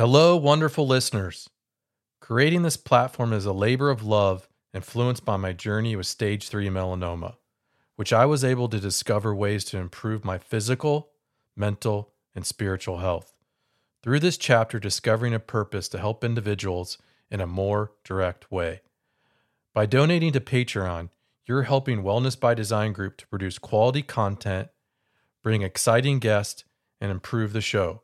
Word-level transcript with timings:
Hello, 0.00 0.34
wonderful 0.34 0.86
listeners. 0.86 1.50
Creating 2.22 2.62
this 2.62 2.78
platform 2.78 3.34
is 3.34 3.44
a 3.44 3.52
labor 3.52 3.90
of 3.90 4.02
love 4.02 4.48
influenced 4.72 5.26
by 5.26 5.36
my 5.36 5.52
journey 5.52 5.94
with 5.94 6.06
stage 6.06 6.48
3 6.48 6.70
melanoma, 6.70 7.34
which 7.96 8.10
I 8.10 8.24
was 8.24 8.42
able 8.42 8.66
to 8.70 8.80
discover 8.80 9.34
ways 9.34 9.62
to 9.66 9.76
improve 9.76 10.24
my 10.24 10.38
physical, 10.38 11.10
mental, 11.54 12.14
and 12.34 12.46
spiritual 12.46 13.00
health. 13.00 13.34
Through 14.02 14.20
this 14.20 14.38
chapter, 14.38 14.78
discovering 14.78 15.34
a 15.34 15.38
purpose 15.38 15.86
to 15.90 15.98
help 15.98 16.24
individuals 16.24 16.96
in 17.30 17.42
a 17.42 17.46
more 17.46 17.92
direct 18.02 18.50
way. 18.50 18.80
By 19.74 19.84
donating 19.84 20.32
to 20.32 20.40
Patreon, 20.40 21.10
you're 21.44 21.64
helping 21.64 22.02
Wellness 22.02 22.40
by 22.40 22.54
Design 22.54 22.94
Group 22.94 23.18
to 23.18 23.26
produce 23.26 23.58
quality 23.58 24.00
content, 24.00 24.70
bring 25.42 25.60
exciting 25.60 26.20
guests, 26.20 26.64
and 27.02 27.10
improve 27.10 27.52
the 27.52 27.60
show. 27.60 28.00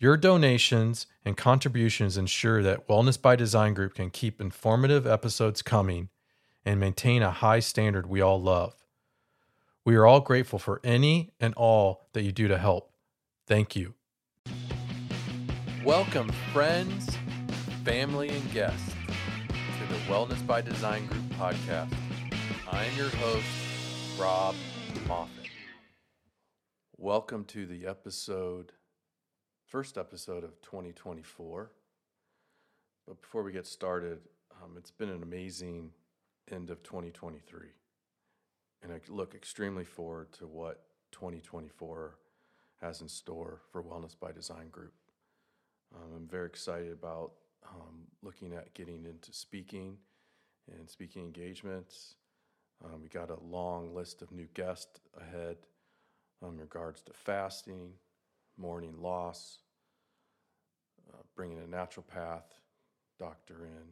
Your 0.00 0.16
donations 0.16 1.08
and 1.24 1.36
contributions 1.36 2.16
ensure 2.16 2.62
that 2.62 2.86
Wellness 2.86 3.20
by 3.20 3.34
Design 3.34 3.74
Group 3.74 3.94
can 3.94 4.10
keep 4.10 4.40
informative 4.40 5.08
episodes 5.08 5.60
coming 5.60 6.08
and 6.64 6.78
maintain 6.78 7.20
a 7.20 7.32
high 7.32 7.58
standard 7.58 8.06
we 8.06 8.20
all 8.20 8.40
love. 8.40 8.76
We 9.84 9.96
are 9.96 10.06
all 10.06 10.20
grateful 10.20 10.60
for 10.60 10.80
any 10.84 11.32
and 11.40 11.52
all 11.54 12.06
that 12.12 12.22
you 12.22 12.30
do 12.30 12.46
to 12.46 12.58
help. 12.58 12.92
Thank 13.48 13.74
you. 13.74 13.94
Welcome, 15.84 16.30
friends, 16.52 17.18
family, 17.82 18.28
and 18.28 18.52
guests 18.52 18.94
to 19.48 19.92
the 19.92 19.98
Wellness 20.02 20.46
by 20.46 20.60
Design 20.60 21.06
Group 21.06 21.24
podcast. 21.30 21.92
I 22.70 22.84
am 22.84 22.96
your 22.96 23.10
host, 23.10 23.46
Rob 24.16 24.54
Moffat. 25.08 25.48
Welcome 26.96 27.44
to 27.46 27.66
the 27.66 27.84
episode, 27.88 28.70
first 29.68 29.98
episode 29.98 30.44
of 30.44 30.60
2024. 30.62 31.70
But 33.06 33.20
before 33.20 33.42
we 33.42 33.52
get 33.52 33.66
started, 33.66 34.20
um, 34.62 34.74
it's 34.76 34.90
been 34.90 35.10
an 35.10 35.22
amazing 35.22 35.90
end 36.50 36.70
of 36.70 36.82
2023. 36.82 37.68
And 38.82 38.92
I 38.92 39.00
look 39.08 39.34
extremely 39.34 39.84
forward 39.84 40.32
to 40.32 40.46
what 40.46 40.84
2024 41.12 42.16
has 42.80 43.00
in 43.02 43.08
store 43.08 43.60
for 43.70 43.82
Wellness 43.82 44.18
by 44.18 44.32
Design 44.32 44.68
Group. 44.70 44.94
Um, 45.94 46.12
I'm 46.16 46.28
very 46.28 46.46
excited 46.46 46.92
about 46.92 47.32
um, 47.68 48.06
looking 48.22 48.54
at 48.54 48.72
getting 48.74 49.04
into 49.04 49.32
speaking 49.32 49.96
and 50.78 50.88
speaking 50.88 51.24
engagements. 51.24 52.14
Um, 52.84 53.02
we 53.02 53.08
got 53.08 53.30
a 53.30 53.42
long 53.42 53.94
list 53.94 54.22
of 54.22 54.30
new 54.30 54.48
guests 54.54 55.00
ahead 55.18 55.56
um, 56.42 56.54
in 56.54 56.60
regards 56.60 57.02
to 57.02 57.12
fasting, 57.12 57.90
mourning 58.58 59.00
loss, 59.00 59.58
uh, 61.12 61.22
bringing 61.34 61.58
a 61.58 61.62
naturopath 61.62 62.42
doctor 63.18 63.64
in 63.64 63.84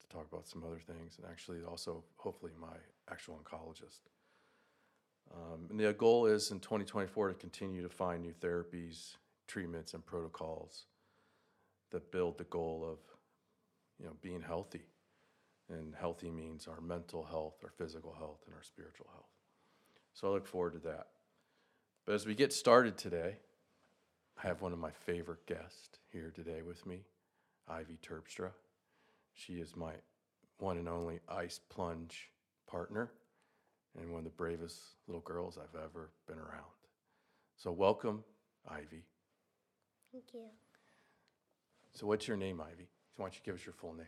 to 0.00 0.08
talk 0.08 0.26
about 0.30 0.46
some 0.46 0.64
other 0.64 0.80
things, 0.80 1.18
and 1.18 1.26
actually 1.30 1.62
also 1.62 2.02
hopefully 2.16 2.52
my 2.60 2.76
actual 3.10 3.38
oncologist. 3.42 4.00
Um, 5.32 5.66
and 5.70 5.80
the 5.80 5.92
goal 5.92 6.26
is 6.26 6.50
in 6.50 6.60
2024 6.60 7.28
to 7.28 7.34
continue 7.34 7.82
to 7.82 7.88
find 7.88 8.22
new 8.22 8.34
therapies, 8.40 9.16
treatments, 9.46 9.94
and 9.94 10.04
protocols 10.04 10.84
that 11.90 12.10
build 12.12 12.38
the 12.38 12.44
goal 12.44 12.86
of, 12.90 12.98
you 13.98 14.06
know, 14.06 14.16
being 14.20 14.42
healthy. 14.42 14.82
And 15.70 15.94
healthy 15.94 16.30
means 16.30 16.68
our 16.68 16.80
mental 16.80 17.24
health, 17.24 17.54
our 17.62 17.70
physical 17.70 18.12
health, 18.12 18.40
and 18.46 18.54
our 18.54 18.62
spiritual 18.62 19.06
health. 19.12 19.30
So 20.12 20.28
I 20.28 20.30
look 20.32 20.46
forward 20.46 20.74
to 20.74 20.78
that. 20.80 21.08
But 22.04 22.14
as 22.14 22.26
we 22.26 22.34
get 22.34 22.52
started 22.52 22.98
today, 22.98 23.38
I 24.42 24.46
have 24.46 24.60
one 24.60 24.72
of 24.72 24.78
my 24.78 24.90
favorite 25.06 25.46
guests 25.46 25.98
here 26.12 26.32
today 26.34 26.62
with 26.62 26.84
me, 26.86 27.04
Ivy 27.68 27.98
Terpstra. 28.02 28.50
She 29.32 29.54
is 29.54 29.74
my 29.76 29.92
one 30.58 30.78
and 30.78 30.88
only 30.88 31.20
ice 31.28 31.60
plunge 31.68 32.30
partner 32.66 33.10
and 33.98 34.10
one 34.10 34.18
of 34.18 34.24
the 34.24 34.30
bravest 34.30 34.78
little 35.06 35.22
girls 35.22 35.58
I've 35.58 35.80
ever 35.80 36.10
been 36.26 36.38
around. 36.38 36.64
So, 37.56 37.70
welcome, 37.70 38.24
Ivy. 38.68 39.04
Thank 40.12 40.24
you. 40.34 40.46
So, 41.92 42.06
what's 42.06 42.26
your 42.28 42.36
name, 42.36 42.60
Ivy? 42.60 42.88
So 43.16 43.22
why 43.22 43.26
don't 43.26 43.34
you 43.34 43.40
give 43.44 43.54
us 43.54 43.64
your 43.64 43.74
full 43.74 43.94
name? 43.94 44.06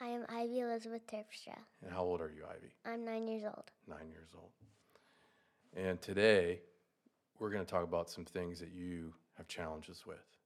I 0.00 0.06
am 0.06 0.24
Ivy 0.28 0.60
Elizabeth 0.60 1.06
Terpstra. 1.06 1.56
And 1.82 1.92
how 1.92 2.02
old 2.02 2.20
are 2.20 2.32
you, 2.34 2.44
Ivy? 2.48 2.72
I'm 2.86 3.04
nine 3.04 3.28
years 3.28 3.44
old. 3.44 3.70
Nine 3.86 4.10
years 4.10 4.30
old. 4.34 4.50
And 5.76 6.00
today, 6.00 6.60
we're 7.38 7.50
going 7.50 7.64
to 7.64 7.70
talk 7.70 7.84
about 7.84 8.08
some 8.10 8.24
things 8.24 8.58
that 8.60 8.72
you 8.72 9.12
have 9.36 9.48
challenges 9.48 10.06
with. 10.06 10.36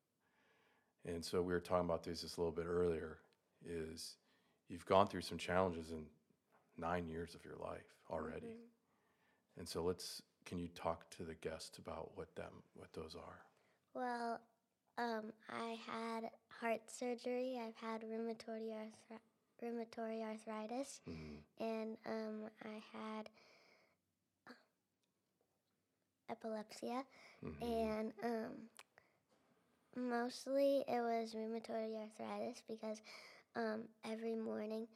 And 1.04 1.24
so 1.24 1.40
we 1.42 1.52
were 1.52 1.60
talking 1.60 1.86
about 1.86 2.02
this 2.04 2.22
just 2.22 2.36
a 2.36 2.40
little 2.40 2.52
bit 2.54 2.66
earlier. 2.66 3.18
Is 3.64 4.16
you've 4.68 4.86
gone 4.86 5.06
through 5.08 5.22
some 5.22 5.38
challenges 5.38 5.90
in 5.90 6.06
nine 6.76 7.08
years 7.08 7.34
of 7.34 7.44
your 7.44 7.56
life 7.56 7.94
already. 8.10 8.56
Mhm. 8.56 8.70
And 9.56 9.68
so 9.68 9.82
let's 9.82 10.22
can 10.44 10.58
you 10.58 10.68
talk 10.68 11.10
to 11.10 11.24
the 11.24 11.34
guests 11.34 11.78
about 11.78 12.16
what 12.16 12.34
them 12.36 12.62
what 12.74 12.92
those 12.92 13.14
are? 13.16 13.40
Well, 13.94 14.40
um, 14.98 15.32
I 15.48 15.76
had 15.86 16.30
heart 16.60 16.82
surgery. 16.90 17.58
I've 17.62 17.76
had 17.76 18.02
rheumatoid, 18.02 18.70
arthri- 18.72 19.20
rheumatoid 19.62 20.22
arthritis, 20.22 21.00
Mhm. 21.06 21.42
and 21.58 21.96
um, 22.06 22.50
I 22.64 22.80
had 22.92 23.28
epilepsy. 26.28 26.92
Mhm. 27.42 27.62
And 27.62 28.12
um, 28.22 28.52
mostly 29.96 30.84
it 30.88 31.00
was 31.00 31.34
rheumatoid 31.34 31.94
arthritis 31.96 32.62
because 32.68 33.00
um, 33.56 33.82
every 34.04 34.34
morning, 34.36 34.86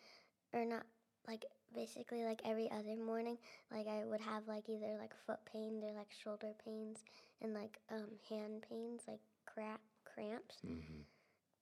or 0.53 0.65
not 0.65 0.85
like 1.29 1.45
basically 1.75 2.25
like 2.25 2.41
every 2.45 2.71
other 2.71 2.97
morning, 2.97 3.39
like 3.73 3.87
I 3.89 4.05
would 4.05 4.21
have 4.21 4.47
like 4.49 4.69
either 4.69 4.97
like 4.99 5.15
foot 5.27 5.41
pains 5.51 5.83
or 5.85 5.93
like 5.93 6.11
shoulder 6.23 6.53
pains 6.65 6.99
and 7.43 7.55
like 7.55 7.79
um, 7.91 8.09
hand 8.29 8.65
pains, 8.69 9.03
like 9.09 9.21
cramp 9.47 9.81
cramps. 10.05 10.59
Mhm. 10.65 11.05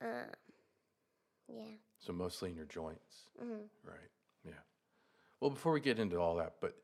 Um, 0.02 0.30
yeah. 1.48 1.76
So 1.98 2.12
mostly 2.12 2.50
in 2.50 2.56
your 2.56 2.66
joints, 2.66 3.28
hmm 3.38 3.66
right? 3.84 4.10
Yeah. 4.44 4.52
Well, 5.40 5.50
before 5.50 5.72
we 5.72 5.80
get 5.80 5.98
into 5.98 6.18
all 6.18 6.36
that, 6.36 6.54
but 6.60 6.76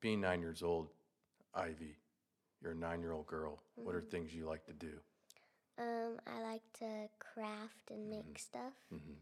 being 0.00 0.20
nine 0.20 0.40
years 0.40 0.62
old, 0.62 0.88
Ivy, 1.54 1.98
you're 2.62 2.72
a 2.72 2.76
nine-year-old 2.76 3.26
girl. 3.26 3.62
What 3.82 3.94
are 3.94 4.00
Mhm. 4.00 4.10
things 4.10 4.34
you 4.34 4.46
like 4.46 4.64
to 4.66 4.72
do? 4.72 5.00
Um, 5.80 6.20
I 6.26 6.40
like 6.42 6.72
to 6.74 7.08
craft 7.18 7.90
and 7.90 8.10
make 8.10 8.26
Mhm. 8.34 8.38
stuff, 8.38 8.74
hmm 8.90 9.14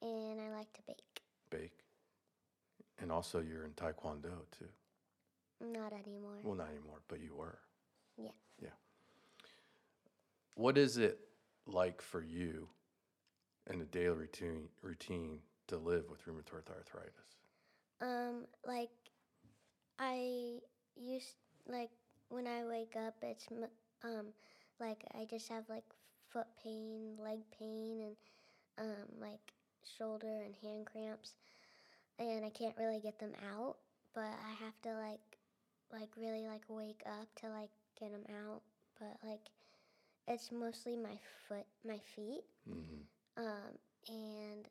and 0.00 0.40
I 0.40 0.48
like 0.50 0.72
to 0.72 0.82
bake. 0.82 1.22
Bake, 1.50 1.84
and 2.98 3.12
also 3.12 3.40
you're 3.40 3.64
in 3.64 3.74
Taekwondo 3.74 4.46
too. 4.50 4.72
Not 5.60 5.92
anymore. 5.92 6.38
Well, 6.42 6.54
not 6.54 6.68
anymore, 6.70 7.02
but 7.08 7.20
you 7.20 7.34
were. 7.34 7.58
Yeah. 8.16 8.32
Yeah. 8.58 8.74
What 10.54 10.78
is 10.78 10.96
it 10.96 11.28
like 11.66 12.00
for 12.00 12.22
you 12.22 12.70
in 13.66 13.80
a 13.82 13.84
daily 13.84 14.16
routine 14.16 14.70
routine 14.80 15.42
to 15.66 15.76
live 15.76 16.08
with 16.08 16.24
rheumatoid 16.24 16.70
arthritis? 16.70 17.36
Um, 18.00 18.46
like 18.64 18.90
I 19.98 20.60
used 20.96 21.34
like 21.66 21.90
when 22.28 22.46
I 22.46 22.64
wake 22.64 22.96
up, 22.96 23.16
it's 23.22 23.46
um 24.02 24.32
like 24.80 25.04
I 25.14 25.24
just 25.24 25.48
have 25.48 25.68
like 25.68 25.84
foot 26.38 26.46
pain, 26.62 27.16
leg 27.22 27.40
pain, 27.58 28.14
and 28.78 28.88
um 28.88 29.08
like 29.20 29.52
shoulder 29.98 30.42
and 30.44 30.54
hand 30.62 30.86
cramps, 30.86 31.34
and 32.18 32.44
I 32.44 32.50
can't 32.50 32.76
really 32.78 33.00
get 33.00 33.18
them 33.18 33.32
out. 33.56 33.76
But 34.14 34.30
I 34.30 34.52
have 34.64 34.80
to 34.82 34.94
like 34.94 35.38
like 35.92 36.10
really 36.16 36.46
like 36.46 36.62
wake 36.68 37.02
up 37.06 37.28
to 37.42 37.48
like 37.48 37.70
get 37.98 38.12
them 38.12 38.24
out. 38.46 38.62
But 39.00 39.16
like 39.28 39.40
it's 40.28 40.52
mostly 40.52 40.96
my 40.96 41.18
foot, 41.48 41.66
my 41.86 41.98
feet, 42.14 42.44
hmm 42.68 43.02
um, 43.36 43.78
and 44.08 44.68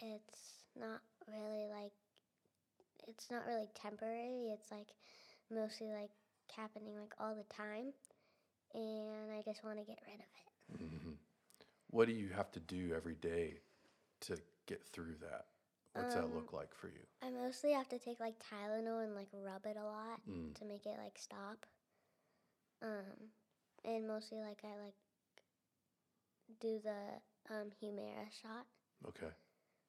it's 0.00 0.64
not 0.78 1.00
really 1.28 1.68
like 1.68 1.92
it's 3.08 3.30
not 3.30 3.46
really 3.46 3.68
temporary. 3.74 4.50
It's 4.52 4.70
like 4.70 4.88
mostly 5.50 5.88
like 5.88 6.10
happening 6.54 6.96
like 6.98 7.14
all 7.20 7.34
the 7.34 7.54
time, 7.54 7.92
and 8.74 9.32
I 9.32 9.42
just 9.44 9.64
want 9.64 9.78
to 9.78 9.84
get 9.84 9.98
rid 10.06 10.16
of 10.16 10.20
it. 10.46 10.47
Hmm 10.76 11.12
What 11.90 12.06
do 12.08 12.12
you 12.14 12.28
have 12.28 12.50
to 12.52 12.60
do 12.60 12.92
every 12.94 13.14
day 13.14 13.60
to 14.22 14.38
get 14.66 14.82
through 14.84 15.16
that? 15.22 15.46
What's 15.94 16.14
that 16.14 16.24
Um, 16.24 16.34
look 16.34 16.52
like 16.52 16.74
for 16.74 16.88
you? 16.88 17.04
I 17.22 17.30
mostly 17.30 17.72
have 17.72 17.88
to 17.88 17.98
take 17.98 18.20
like 18.20 18.34
Tylenol 18.38 19.02
and 19.04 19.14
like 19.14 19.28
rub 19.32 19.66
it 19.66 19.76
a 19.76 19.84
lot 19.84 20.20
Mm. 20.28 20.54
to 20.54 20.64
make 20.64 20.86
it 20.86 20.96
like 20.98 21.18
stop. 21.18 21.66
Um, 22.82 23.30
and 23.84 24.06
mostly 24.06 24.38
like 24.40 24.62
I 24.64 24.76
like 24.84 24.94
do 26.60 26.78
the 26.82 27.20
um 27.54 27.70
Humira 27.80 28.26
shot 28.42 28.66
Okay. 29.08 29.30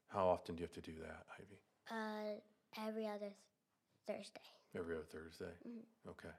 How 0.07 0.27
often 0.27 0.55
do 0.55 0.61
you 0.61 0.67
have 0.67 0.73
to 0.83 0.91
do 0.91 0.97
that, 1.01 1.25
Ivy? 1.39 1.59
uh 1.89 2.39
every 2.77 3.07
other 3.07 3.29
th- 3.29 3.33
Thursday. 4.07 4.41
Every 4.75 4.95
other 4.95 5.05
Thursday? 5.05 5.53
Mhm. 5.65 5.85
Okay. 6.07 6.33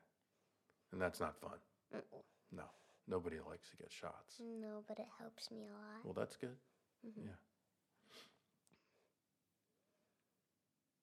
And 0.93 1.01
that's 1.01 1.21
not 1.21 1.39
fun. 1.41 1.59
Mm-mm. 1.95 2.23
No, 2.53 2.65
Nobody 3.11 3.37
likes 3.49 3.69
to 3.71 3.77
get 3.77 3.93
shots. 3.93 4.37
No, 4.39 4.85
but 4.87 4.99
it 4.99 5.09
helps 5.19 5.51
me 5.51 5.67
a 5.69 5.73
lot. 5.73 6.05
Well, 6.05 6.15
that's 6.15 6.37
good. 6.37 6.57
Mhm. 7.05 7.27
Yeah. 7.27 7.33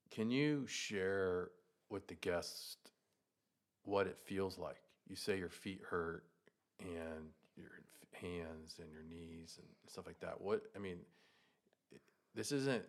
Can 0.10 0.32
you 0.32 0.66
share 0.68 1.52
with 1.90 2.08
the 2.08 2.16
guest 2.16 2.92
what 3.84 4.08
it 4.08 4.18
feels 4.24 4.58
like? 4.58 4.82
You 5.08 5.16
say 5.16 5.38
your 5.38 5.50
feet 5.50 5.82
hurt 5.84 6.24
and 6.80 7.34
your 7.56 7.72
hands 8.14 8.80
and 8.80 8.92
your 8.92 9.04
knees 9.04 9.60
and 9.60 9.68
stuff 9.88 10.08
like 10.08 10.20
that. 10.22 10.40
What 10.40 10.64
I 10.76 10.80
mean, 10.80 11.00
it, 11.92 12.02
this 12.34 12.52
isn't 12.52 12.86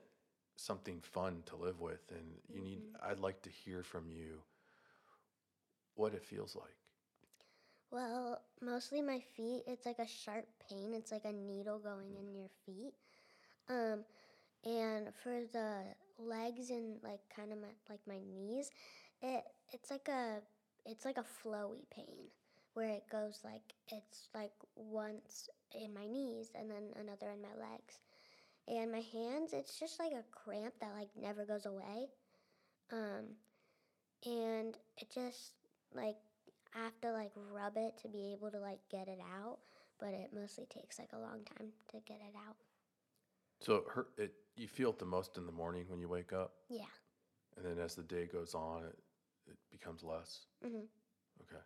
something 0.56 1.00
fun 1.00 1.42
to 1.46 1.56
live 1.56 1.80
with, 1.80 2.10
and 2.10 2.40
you 2.48 2.60
need. 2.62 2.82
I'd 3.02 3.20
like 3.20 3.42
to 3.42 3.50
hear 3.50 3.82
from 3.82 4.10
you 4.10 4.42
what 5.94 6.14
it 6.14 6.24
feels 6.24 6.54
like. 6.56 6.76
Well, 7.90 8.42
mostly 8.60 9.00
my 9.00 9.20
feet. 9.36 9.64
It's 9.66 9.86
like 9.86 9.98
a 9.98 10.06
sharp 10.06 10.46
pain. 10.68 10.92
It's 10.94 11.10
like 11.12 11.24
a 11.24 11.32
needle 11.32 11.78
going 11.78 12.14
in 12.16 12.34
your 12.34 12.48
feet. 12.66 12.92
Um, 13.68 14.04
and 14.64 15.08
for 15.22 15.42
the 15.52 15.82
legs 16.18 16.70
and 16.70 16.98
like 17.02 17.20
kind 17.34 17.52
of 17.52 17.58
my, 17.60 17.68
like 17.88 18.00
my 18.06 18.18
knees, 18.18 18.70
it 19.22 19.44
it's 19.72 19.90
like 19.90 20.08
a 20.08 20.38
it's 20.86 21.04
like 21.04 21.18
a 21.18 21.24
flowy 21.24 21.88
pain 21.90 22.28
where 22.74 22.90
it 22.90 23.04
goes 23.10 23.40
like 23.44 23.74
it's 23.90 24.28
like 24.34 24.52
once 24.76 25.48
in 25.74 25.92
my 25.94 26.06
knees 26.06 26.50
and 26.54 26.70
then 26.70 26.92
another 27.00 27.32
in 27.32 27.42
my 27.42 27.54
legs. 27.60 27.98
And 28.68 28.92
my 28.92 29.00
hands, 29.12 29.52
it's 29.54 29.78
just 29.78 29.98
like 29.98 30.12
a 30.12 30.24
cramp 30.32 30.74
that 30.80 30.92
like 30.94 31.08
never 31.20 31.44
goes 31.46 31.66
away. 31.66 32.08
Um, 32.92 33.36
and 34.24 34.76
it 34.98 35.08
just 35.14 35.52
like 35.94 36.16
I 36.78 36.84
have 36.84 37.00
to 37.00 37.12
like 37.12 37.32
rub 37.52 37.76
it 37.76 37.96
to 38.02 38.08
be 38.08 38.32
able 38.32 38.50
to 38.50 38.58
like 38.60 38.78
get 38.90 39.08
it 39.08 39.18
out, 39.20 39.58
but 39.98 40.10
it 40.10 40.30
mostly 40.32 40.66
takes 40.66 40.98
like 40.98 41.10
a 41.12 41.18
long 41.18 41.40
time 41.44 41.72
to 41.90 41.96
get 42.06 42.18
it 42.20 42.36
out. 42.46 42.56
So 43.60 43.76
it 43.76 43.84
hurt. 43.92 44.08
It 44.16 44.34
you 44.56 44.68
feel 44.68 44.90
it 44.90 44.98
the 44.98 45.04
most 45.04 45.36
in 45.36 45.46
the 45.46 45.52
morning 45.52 45.86
when 45.88 46.00
you 46.00 46.08
wake 46.08 46.32
up, 46.32 46.52
Yeah. 46.68 46.84
and 47.56 47.64
then 47.64 47.78
as 47.84 47.94
the 47.94 48.02
day 48.02 48.26
goes 48.26 48.54
on, 48.54 48.84
it 48.84 48.98
it 49.50 49.56
becomes 49.70 50.04
less. 50.04 50.46
Mhm. 50.64 50.86
Okay. 51.42 51.62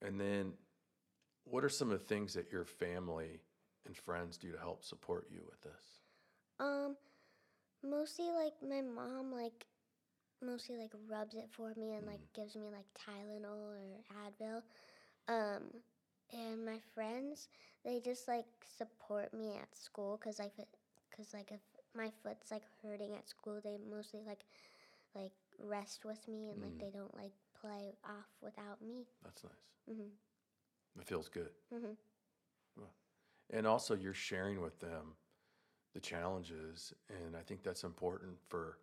And 0.00 0.20
then, 0.20 0.54
what 1.44 1.64
are 1.64 1.68
some 1.68 1.90
of 1.90 1.98
the 1.98 2.04
things 2.04 2.34
that 2.34 2.50
your 2.52 2.64
family 2.64 3.40
and 3.84 3.96
friends 3.96 4.38
do 4.38 4.52
to 4.52 4.58
help 4.58 4.84
support 4.84 5.26
you 5.30 5.44
with 5.44 5.60
this? 5.62 6.00
Um, 6.60 6.96
mostly 7.82 8.30
like 8.30 8.54
my 8.62 8.80
mom 8.80 9.32
like 9.32 9.66
mostly 10.42 10.76
like 10.76 10.92
rubs 11.08 11.34
it 11.34 11.48
for 11.50 11.74
me 11.76 11.94
and 11.94 12.06
like 12.06 12.20
gives 12.34 12.56
me 12.56 12.68
like 12.70 12.86
Tylenol 12.94 13.72
or 13.74 13.80
Advil. 14.26 14.62
Um, 15.28 15.62
and 16.32 16.64
my 16.64 16.78
friends 16.94 17.48
they 17.84 18.00
just 18.00 18.28
like 18.28 18.46
support 18.76 19.32
me 19.32 19.56
at 19.60 19.74
school 19.76 20.18
because 20.20 20.38
like 20.38 20.52
because 21.10 21.32
like 21.34 21.50
if 21.52 21.60
my 21.94 22.10
foot's 22.22 22.50
like 22.50 22.62
hurting 22.82 23.14
at 23.14 23.28
school 23.28 23.60
they 23.62 23.78
mostly 23.90 24.20
like 24.26 24.44
like 25.14 25.32
rest 25.58 26.04
with 26.04 26.26
me 26.28 26.50
and 26.50 26.60
like 26.62 26.76
Mm. 26.76 26.80
they 26.80 26.90
don't 26.90 27.14
like 27.16 27.32
play 27.60 27.96
off 28.04 28.28
without 28.42 28.80
me. 28.82 29.06
That's 29.24 29.42
nice. 29.44 29.52
Mhm. 29.90 30.10
It 30.98 31.06
feels 31.06 31.28
good. 31.28 31.50
Mhm. 31.72 31.96
And 33.50 33.66
also, 33.66 33.94
you're 33.94 34.12
sharing 34.14 34.60
with 34.60 34.78
them 34.78 35.14
the 35.94 36.00
challenges, 36.00 36.92
and 37.08 37.34
I 37.36 37.40
think 37.42 37.62
that's 37.62 37.84
important 37.84 38.38
for 38.48 38.78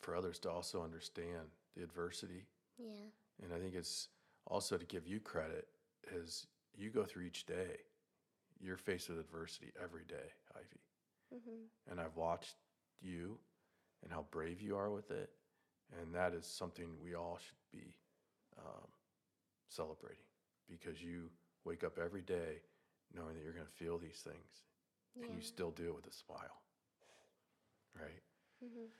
for 0.00 0.16
others 0.16 0.38
to 0.40 0.50
also 0.50 0.82
understand 0.82 1.48
the 1.76 1.82
adversity. 1.82 2.46
Yeah. 2.78 3.10
And 3.42 3.52
I 3.52 3.58
think 3.58 3.74
it's 3.74 4.08
also 4.46 4.76
to 4.76 4.84
give 4.86 5.06
you 5.06 5.20
credit 5.20 5.68
as 6.16 6.46
you 6.76 6.90
go 6.90 7.04
through 7.04 7.24
each 7.24 7.46
day. 7.46 7.76
You're 8.60 8.76
faced 8.76 9.08
with 9.08 9.18
adversity 9.18 9.72
every 9.82 10.04
day, 10.04 10.32
Ivy. 10.54 10.80
Mhm. 11.32 11.68
and 11.90 12.00
I've 12.00 12.16
watched 12.16 12.56
you 13.00 13.38
and 14.02 14.12
how 14.12 14.22
brave 14.30 14.60
you 14.60 14.76
are 14.76 14.90
with 14.90 15.10
it, 15.10 15.30
and 15.92 16.12
that 16.14 16.34
is 16.34 16.44
something 16.46 16.98
we 17.00 17.14
all 17.14 17.38
should 17.38 17.56
be 17.70 17.94
um, 18.58 18.88
celebrating 19.68 20.24
because 20.68 21.00
you 21.02 21.30
wake 21.64 21.84
up 21.84 21.98
every 21.98 22.22
day 22.22 22.62
knowing 23.14 23.34
that 23.34 23.42
you're 23.44 23.52
going 23.52 23.66
to 23.66 23.72
feel 23.72 23.98
these 23.98 24.20
things, 24.22 24.64
Yeah. 25.14 25.26
and 25.26 25.34
you 25.36 25.40
still 25.40 25.70
do 25.70 25.88
it 25.88 25.94
with 25.94 26.06
a 26.06 26.12
smile, 26.12 26.62
right? 27.94 28.22
Mhm. 28.62 28.90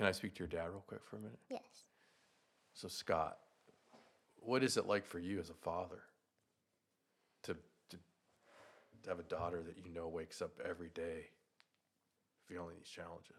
Can 0.00 0.06
I 0.06 0.12
speak 0.12 0.32
to 0.36 0.38
your 0.38 0.48
dad 0.48 0.70
real 0.70 0.82
quick 0.86 1.02
for 1.04 1.16
a 1.16 1.18
minute? 1.18 1.38
Yes. 1.50 1.84
So 2.72 2.88
Scott, 2.88 3.36
what 4.38 4.62
is 4.62 4.78
it 4.78 4.86
like 4.86 5.04
for 5.04 5.18
you 5.18 5.38
as 5.38 5.50
a 5.50 5.54
father 5.54 6.00
to 7.42 7.52
to, 7.90 7.98
to 9.02 9.10
have 9.10 9.18
a 9.18 9.24
daughter 9.24 9.60
that 9.62 9.76
you 9.76 9.92
know 9.92 10.08
wakes 10.08 10.40
up 10.40 10.52
every 10.66 10.88
day 10.94 11.26
feeling 12.48 12.76
these 12.78 12.88
challenges? 12.88 13.36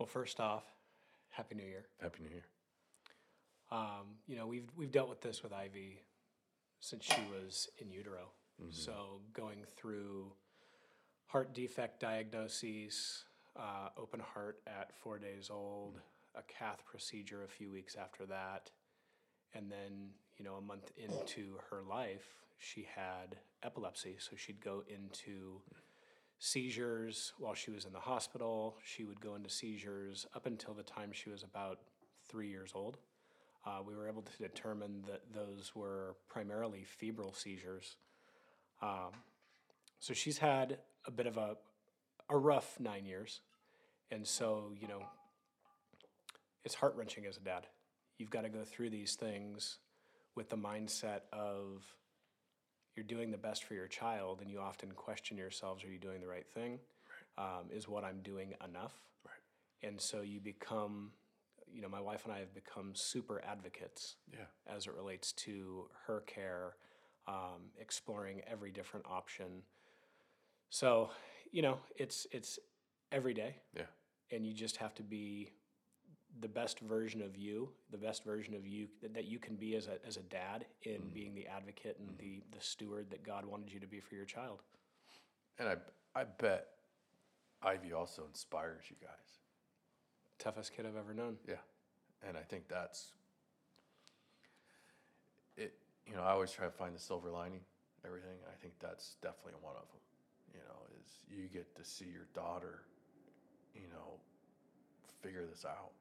Well, 0.00 0.08
first 0.08 0.40
off, 0.40 0.64
Happy 1.30 1.54
New 1.54 1.62
Year. 1.62 1.84
Happy 2.02 2.24
New 2.24 2.30
Year. 2.30 2.46
Um, 3.70 4.16
you 4.26 4.34
know, 4.34 4.48
we've 4.48 4.68
we've 4.76 4.90
dealt 4.90 5.08
with 5.08 5.20
this 5.20 5.44
with 5.44 5.52
Ivy 5.52 6.00
since 6.80 7.04
she 7.04 7.20
was 7.30 7.68
in 7.78 7.92
utero. 7.92 8.30
So 8.70 9.20
going 9.32 9.58
through 9.76 10.32
heart 11.26 11.54
defect 11.54 12.00
diagnoses, 12.00 13.22
uh, 13.58 13.88
open 13.96 14.20
heart 14.20 14.58
at 14.66 14.94
four 14.94 15.18
days 15.18 15.50
old, 15.50 16.00
a 16.34 16.42
cath 16.42 16.84
procedure 16.84 17.44
a 17.44 17.48
few 17.48 17.70
weeks 17.70 17.96
after 17.96 18.26
that, 18.26 18.70
and 19.54 19.70
then 19.70 20.10
you 20.36 20.44
know 20.44 20.54
a 20.54 20.60
month 20.60 20.90
into 20.96 21.58
her 21.70 21.82
life, 21.82 22.26
she 22.58 22.86
had 22.94 23.36
epilepsy. 23.62 24.16
So 24.18 24.36
she'd 24.36 24.60
go 24.60 24.82
into 24.88 25.60
seizures 26.38 27.32
while 27.38 27.54
she 27.54 27.70
was 27.70 27.84
in 27.84 27.92
the 27.92 28.00
hospital. 28.00 28.76
She 28.84 29.04
would 29.04 29.20
go 29.20 29.34
into 29.34 29.48
seizures 29.48 30.26
up 30.34 30.46
until 30.46 30.74
the 30.74 30.82
time 30.82 31.10
she 31.12 31.30
was 31.30 31.42
about 31.42 31.80
three 32.28 32.48
years 32.48 32.72
old. 32.74 32.98
Uh, 33.64 33.78
we 33.84 33.94
were 33.94 34.08
able 34.08 34.22
to 34.22 34.38
determine 34.38 35.02
that 35.08 35.22
those 35.34 35.72
were 35.74 36.14
primarily 36.28 36.84
febrile 36.84 37.32
seizures. 37.32 37.96
Um, 38.80 39.10
so 39.98 40.14
she's 40.14 40.38
had 40.38 40.78
a 41.06 41.10
bit 41.10 41.26
of 41.26 41.36
a, 41.36 41.56
a 42.28 42.36
rough 42.36 42.78
nine 42.80 43.04
years. 43.04 43.40
And 44.10 44.26
so, 44.26 44.72
you 44.80 44.88
know, 44.88 45.02
it's 46.64 46.74
heart 46.74 46.94
wrenching 46.96 47.26
as 47.26 47.36
a 47.36 47.40
dad. 47.40 47.66
You've 48.18 48.30
got 48.30 48.42
to 48.42 48.48
go 48.48 48.64
through 48.64 48.90
these 48.90 49.14
things 49.14 49.78
with 50.34 50.48
the 50.50 50.56
mindset 50.56 51.20
of 51.32 51.84
you're 52.94 53.04
doing 53.04 53.30
the 53.30 53.36
best 53.38 53.64
for 53.64 53.74
your 53.74 53.88
child, 53.88 54.40
and 54.40 54.50
you 54.50 54.58
often 54.58 54.90
question 54.92 55.36
yourselves 55.36 55.84
are 55.84 55.88
you 55.88 55.98
doing 55.98 56.20
the 56.20 56.26
right 56.26 56.46
thing? 56.48 56.78
Um, 57.36 57.70
is 57.70 57.86
what 57.88 58.04
I'm 58.04 58.20
doing 58.22 58.54
enough? 58.66 58.94
Right. 59.24 59.88
And 59.88 60.00
so 60.00 60.22
you 60.22 60.40
become, 60.40 61.12
you 61.70 61.82
know, 61.82 61.88
my 61.88 62.00
wife 62.00 62.24
and 62.24 62.32
I 62.32 62.38
have 62.38 62.54
become 62.54 62.94
super 62.94 63.42
advocates 63.44 64.16
Yeah. 64.32 64.46
as 64.66 64.86
it 64.86 64.94
relates 64.94 65.32
to 65.32 65.90
her 66.06 66.22
care, 66.22 66.76
um, 67.26 67.70
exploring 67.78 68.40
every 68.46 68.70
different 68.70 69.04
option. 69.06 69.62
So, 70.70 71.10
you 71.52 71.62
know, 71.62 71.78
it's 71.96 72.26
it's 72.32 72.58
every 73.12 73.34
day, 73.34 73.56
Yeah. 73.74 73.86
and 74.30 74.46
you 74.46 74.52
just 74.52 74.76
have 74.78 74.94
to 74.96 75.02
be 75.02 75.52
the 76.40 76.48
best 76.48 76.80
version 76.80 77.22
of 77.22 77.36
you, 77.36 77.70
the 77.90 77.96
best 77.96 78.24
version 78.24 78.54
of 78.54 78.66
you 78.66 78.88
that, 79.00 79.14
that 79.14 79.24
you 79.24 79.38
can 79.38 79.56
be 79.56 79.74
as 79.74 79.86
a 79.86 80.04
as 80.06 80.16
a 80.16 80.22
dad 80.22 80.66
in 80.82 81.00
mm. 81.00 81.14
being 81.14 81.34
the 81.34 81.46
advocate 81.46 81.96
and 81.98 82.16
the 82.18 82.42
the 82.56 82.62
steward 82.62 83.10
that 83.10 83.22
God 83.22 83.46
wanted 83.46 83.72
you 83.72 83.80
to 83.80 83.86
be 83.86 84.00
for 84.00 84.14
your 84.14 84.26
child. 84.26 84.62
And 85.58 85.68
I 85.68 85.76
I 86.14 86.24
bet 86.24 86.68
Ivy 87.62 87.92
also 87.92 88.24
inspires 88.28 88.84
you 88.90 88.96
guys. 89.00 89.38
Toughest 90.38 90.74
kid 90.76 90.86
I've 90.86 90.96
ever 90.96 91.14
known. 91.14 91.36
Yeah. 91.48 91.54
And 92.26 92.36
I 92.36 92.42
think 92.42 92.68
that's 92.68 93.12
it. 95.56 95.74
You 96.06 96.16
know, 96.16 96.22
I 96.22 96.30
always 96.30 96.52
try 96.52 96.66
to 96.66 96.70
find 96.70 96.94
the 96.94 97.00
silver 97.00 97.30
lining, 97.30 97.60
everything. 98.04 98.36
I 98.46 98.54
think 98.60 98.74
that's 98.80 99.16
definitely 99.22 99.54
one 99.60 99.74
of 99.76 99.88
them. 99.88 100.00
You 100.56 100.62
know, 100.68 100.80
is 101.00 101.12
you 101.28 101.48
get 101.48 101.74
to 101.76 101.84
see 101.84 102.06
your 102.06 102.26
daughter, 102.34 102.82
you 103.74 103.88
know, 103.92 104.20
figure 105.22 105.44
this 105.44 105.64
out. 105.64 105.92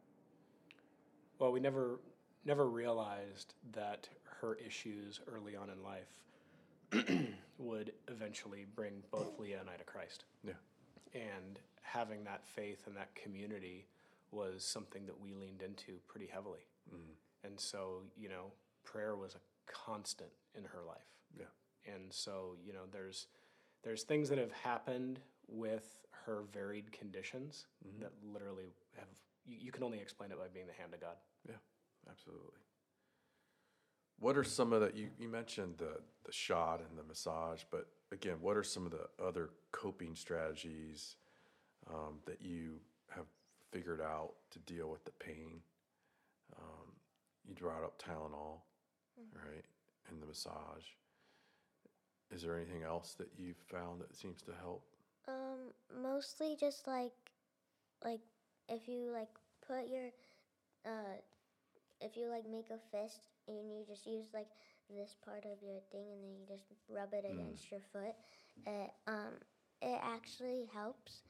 Well, 1.39 1.51
we 1.51 1.59
never 1.59 1.99
never 2.45 2.67
realized 2.67 3.53
that 3.73 4.07
her 4.41 4.55
issues 4.55 5.19
early 5.27 5.55
on 5.55 5.69
in 5.69 5.83
life 5.83 7.27
would 7.57 7.91
eventually 8.07 8.65
bring 8.75 9.03
both 9.11 9.39
Leah 9.39 9.59
and 9.59 9.69
I 9.69 9.75
to 9.77 9.83
Christ. 9.83 10.25
Yeah. 10.43 10.53
And 11.13 11.59
having 11.81 12.23
that 12.25 12.45
faith 12.45 12.83
and 12.85 12.95
that 12.97 13.13
community 13.15 13.87
was 14.31 14.63
something 14.63 15.05
that 15.05 15.19
we 15.19 15.33
leaned 15.33 15.61
into 15.61 15.93
pretty 16.07 16.27
heavily. 16.27 16.65
Mm-hmm. 16.89 17.47
And 17.47 17.59
so, 17.59 18.01
you 18.17 18.29
know, 18.29 18.51
prayer 18.83 19.15
was 19.15 19.35
a 19.35 19.71
constant 19.71 20.31
in 20.57 20.63
her 20.65 20.81
life. 20.85 20.97
Yeah. 21.37 21.93
And 21.93 22.11
so, 22.11 22.55
you 22.63 22.73
know, 22.73 22.83
there's 22.91 23.27
there's 23.85 24.03
things 24.03 24.27
that 24.29 24.37
have 24.37 24.51
happened 24.51 25.19
with 25.47 26.05
her 26.25 26.41
varied 26.51 26.91
conditions 26.91 27.67
that 27.99 28.11
literally 28.33 28.73
have 28.97 29.07
you, 29.45 29.57
you 29.61 29.71
can 29.71 29.83
only 29.83 29.99
explain 29.99 30.31
it 30.31 30.39
by 30.39 30.47
being 30.51 30.65
the 30.65 30.73
hand 30.73 30.93
of 30.93 30.99
God. 30.99 31.15
Yeah. 31.47 31.55
Absolutely. 32.09 32.59
What 34.19 34.37
are 34.37 34.43
some 34.43 34.73
of 34.73 34.81
the 34.81 34.91
you, 34.97 35.09
you 35.19 35.29
mentioned 35.29 35.75
the 35.77 35.99
the 36.25 36.31
shot 36.31 36.81
and 36.87 36.97
the 36.97 37.03
massage, 37.03 37.61
but 37.69 37.87
again, 38.11 38.37
what 38.41 38.57
are 38.57 38.63
some 38.63 38.85
of 38.85 38.91
the 38.91 39.07
other 39.23 39.51
coping 39.71 40.15
strategies 40.15 41.17
um, 41.87 42.19
that 42.25 42.41
you 42.41 42.79
have 43.09 43.25
figured 43.71 44.01
out 44.01 44.33
to 44.51 44.59
deal 44.59 44.89
with 44.89 45.05
the 45.05 45.11
pain? 45.11 45.59
Um, 46.57 46.93
you 47.47 47.53
brought 47.53 47.83
up 47.83 48.01
Tylenol, 48.01 48.61
right, 49.35 49.65
and 50.09 50.21
the 50.21 50.25
massage. 50.25 50.85
Is 52.31 52.41
there 52.41 52.57
anything 52.57 52.83
else 52.83 53.13
that 53.17 53.29
you've 53.37 53.61
found 53.69 54.01
that 54.01 54.15
seems 54.15 54.41
to 54.43 54.51
help? 54.61 54.83
Um, 55.27 55.73
mostly 56.01 56.55
just 56.59 56.87
like, 56.87 57.13
like 58.03 58.21
if 58.67 58.87
you 58.87 59.11
like 59.11 59.29
put 59.65 59.87
your, 59.87 60.09
uh, 60.85 61.17
if 62.01 62.17
you 62.17 62.29
like 62.29 62.49
make 62.49 62.69
a 62.69 62.79
fist 62.91 63.21
and 63.47 63.71
you 63.71 63.83
just 63.87 64.05
use 64.05 64.25
like 64.33 64.47
this 64.89 65.15
part 65.23 65.45
of 65.45 65.61
your 65.61 65.79
thing 65.91 66.05
and 66.11 66.23
then 66.23 66.31
you 66.39 66.45
just 66.47 66.65
rub 66.89 67.13
it 67.13 67.25
against 67.25 67.71
your 67.71 67.81
foot, 67.91 68.15
it 68.65 68.91
um 69.07 69.33
it 69.81 69.99
actually 70.03 70.69
helps, 70.73 71.21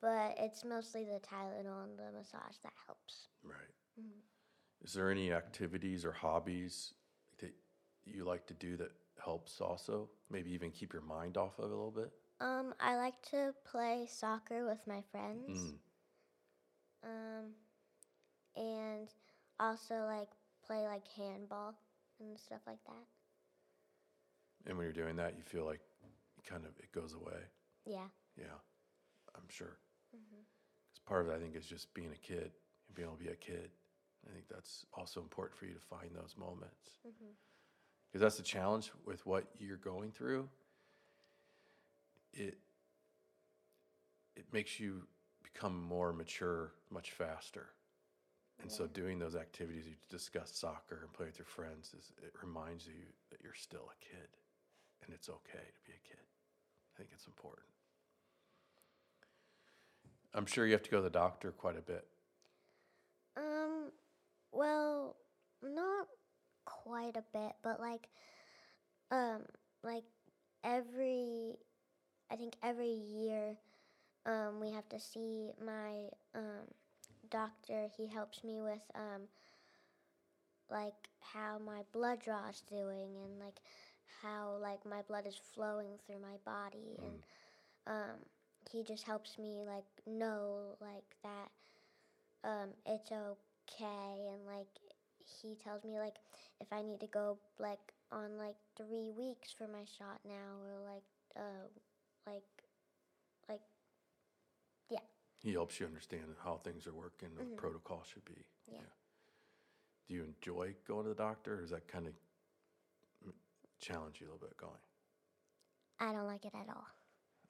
but 0.00 0.34
it's 0.38 0.64
mostly 0.64 1.04
the 1.04 1.20
Tylenol 1.20 1.84
and 1.84 1.98
the 1.98 2.16
massage 2.16 2.56
that 2.62 2.72
helps. 2.86 3.28
Right. 3.42 3.54
Is 4.84 4.94
there 4.94 5.10
any 5.10 5.32
activities 5.32 6.04
or 6.04 6.12
hobbies 6.12 6.94
that 7.40 7.52
you 8.04 8.24
like 8.24 8.46
to 8.46 8.54
do 8.54 8.76
that 8.76 8.92
helps 9.22 9.60
also? 9.60 10.08
Maybe 10.30 10.52
even 10.52 10.70
keep 10.70 10.92
your 10.92 11.02
mind 11.02 11.36
off 11.36 11.58
of 11.58 11.64
it 11.64 11.72
a 11.72 11.76
little 11.76 11.90
bit? 11.90 12.10
Um, 12.40 12.74
I 12.80 12.96
like 12.96 13.20
to 13.30 13.54
play 13.64 14.06
soccer 14.08 14.66
with 14.66 14.80
my 14.86 15.02
friends. 15.10 15.58
Mm. 15.58 15.74
Um, 17.04 17.44
and 18.56 19.08
also 19.60 20.04
like 20.06 20.28
play 20.66 20.86
like 20.86 21.06
handball 21.16 21.74
and 22.20 22.38
stuff 22.38 22.60
like 22.66 22.82
that. 22.86 23.06
And 24.66 24.76
when 24.76 24.84
you're 24.84 24.92
doing 24.92 25.16
that, 25.16 25.34
you 25.36 25.42
feel 25.42 25.64
like 25.64 25.80
kind 26.48 26.64
of 26.64 26.72
it 26.78 26.92
goes 26.92 27.14
away. 27.14 27.40
Yeah. 27.86 28.08
Yeah, 28.36 28.58
I'm 29.36 29.48
sure. 29.48 29.78
Because 30.12 31.00
part 31.06 31.24
of 31.24 31.32
it, 31.32 31.36
I 31.36 31.40
think, 31.40 31.56
is 31.56 31.66
just 31.66 31.92
being 31.94 32.10
a 32.12 32.26
kid 32.26 32.50
and 32.88 32.94
being 32.94 33.08
able 33.08 33.16
to 33.16 33.24
be 33.24 33.30
a 33.30 33.36
kid. 33.36 33.70
I 34.28 34.32
think 34.32 34.46
that's 34.50 34.84
also 34.92 35.20
important 35.20 35.58
for 35.58 35.66
you 35.66 35.74
to 35.74 35.80
find 35.80 36.10
those 36.14 36.34
moments. 36.38 36.98
Because 38.08 38.22
that's 38.22 38.36
the 38.36 38.42
challenge 38.42 38.90
with 39.04 39.24
what 39.26 39.44
you're 39.58 39.76
going 39.76 40.10
through. 40.10 40.48
It 42.32 42.58
it 44.36 44.46
makes 44.52 44.78
you 44.78 45.02
become 45.42 45.82
more 45.82 46.12
mature 46.12 46.72
much 46.90 47.10
faster. 47.10 47.68
And 48.60 48.70
so 48.72 48.88
doing 48.88 49.20
those 49.20 49.36
activities 49.36 49.84
you 49.86 49.94
discuss 50.08 50.50
soccer 50.52 51.00
and 51.02 51.12
play 51.12 51.26
with 51.26 51.38
your 51.38 51.46
friends 51.46 51.94
is 51.96 52.12
it 52.22 52.32
reminds 52.42 52.86
you 52.86 53.06
that 53.30 53.38
you're 53.42 53.54
still 53.54 53.88
a 53.88 54.04
kid 54.04 54.28
and 55.04 55.14
it's 55.14 55.28
okay 55.28 55.64
to 55.64 55.80
be 55.86 55.92
a 55.92 56.08
kid. 56.08 56.24
I 56.94 56.98
think 56.98 57.10
it's 57.12 57.26
important. 57.26 57.66
I'm 60.34 60.46
sure 60.46 60.66
you 60.66 60.72
have 60.72 60.82
to 60.82 60.90
go 60.90 60.98
to 60.98 61.02
the 61.02 61.10
doctor 61.10 61.52
quite 61.52 61.78
a 61.78 61.80
bit. 61.80 62.06
Um, 63.36 63.92
well, 64.52 65.16
not 65.62 66.08
quite 66.88 67.16
a 67.16 67.24
bit, 67.32 67.52
but 67.62 67.80
like, 67.80 68.08
um, 69.10 69.42
like 69.82 70.04
every, 70.64 71.56
I 72.30 72.36
think 72.36 72.54
every 72.62 72.88
year, 72.92 73.56
um, 74.26 74.60
we 74.60 74.72
have 74.72 74.88
to 74.90 75.00
see 75.00 75.52
my 75.64 76.08
um, 76.34 76.66
doctor. 77.30 77.88
He 77.96 78.06
helps 78.06 78.44
me 78.44 78.60
with 78.60 78.82
um, 78.94 79.22
like 80.70 81.08
how 81.20 81.58
my 81.64 81.82
blood 81.92 82.20
draw's 82.20 82.62
doing 82.68 83.16
and 83.24 83.40
like 83.40 83.60
how 84.22 84.56
like 84.60 84.84
my 84.84 85.02
blood 85.02 85.26
is 85.26 85.40
flowing 85.54 85.98
through 86.06 86.20
my 86.20 86.36
body 86.44 86.98
and 87.02 87.22
um, 87.86 88.16
he 88.70 88.82
just 88.84 89.04
helps 89.04 89.38
me 89.38 89.62
like 89.66 89.84
know 90.06 90.76
like 90.80 91.16
that 91.22 91.50
um, 92.44 92.70
it's 92.86 93.10
okay 93.12 94.28
and 94.32 94.46
like 94.46 94.68
he 95.42 95.54
tells 95.54 95.84
me 95.84 95.98
like 95.98 96.16
if 96.60 96.72
I 96.72 96.82
need 96.82 97.00
to 97.00 97.06
go 97.06 97.38
like 97.58 97.92
on 98.10 98.38
like 98.38 98.56
three 98.76 99.10
weeks 99.10 99.52
for 99.52 99.68
my 99.68 99.84
shot 99.84 100.20
now 100.24 100.56
or 100.64 100.80
like 100.84 101.04
uh 101.36 101.66
like 102.26 102.42
like 103.48 103.60
yeah 104.90 105.04
He 105.42 105.52
helps 105.52 105.78
you 105.80 105.86
understand 105.86 106.24
how 106.42 106.56
things 106.58 106.86
are 106.86 106.94
working, 106.94 107.28
what 107.36 107.46
Mhm. 107.46 107.56
protocol 107.56 108.02
should 108.04 108.24
be. 108.24 108.44
Yeah. 108.66 108.80
Do 110.08 110.14
you 110.14 110.24
enjoy 110.24 110.74
going 110.86 111.04
to 111.04 111.10
the 111.10 111.14
doctor, 111.14 111.54
or 111.58 111.60
does 111.60 111.70
that 111.70 111.86
kind 111.86 112.06
of 112.06 112.14
challenge 113.78 114.20
you 114.20 114.26
a 114.26 114.30
little 114.32 114.46
bit 114.48 114.56
going? 114.56 114.80
I 116.00 116.12
don't 116.12 116.26
like 116.26 116.44
it 116.44 116.54
at 116.54 116.68
all. 116.68 116.86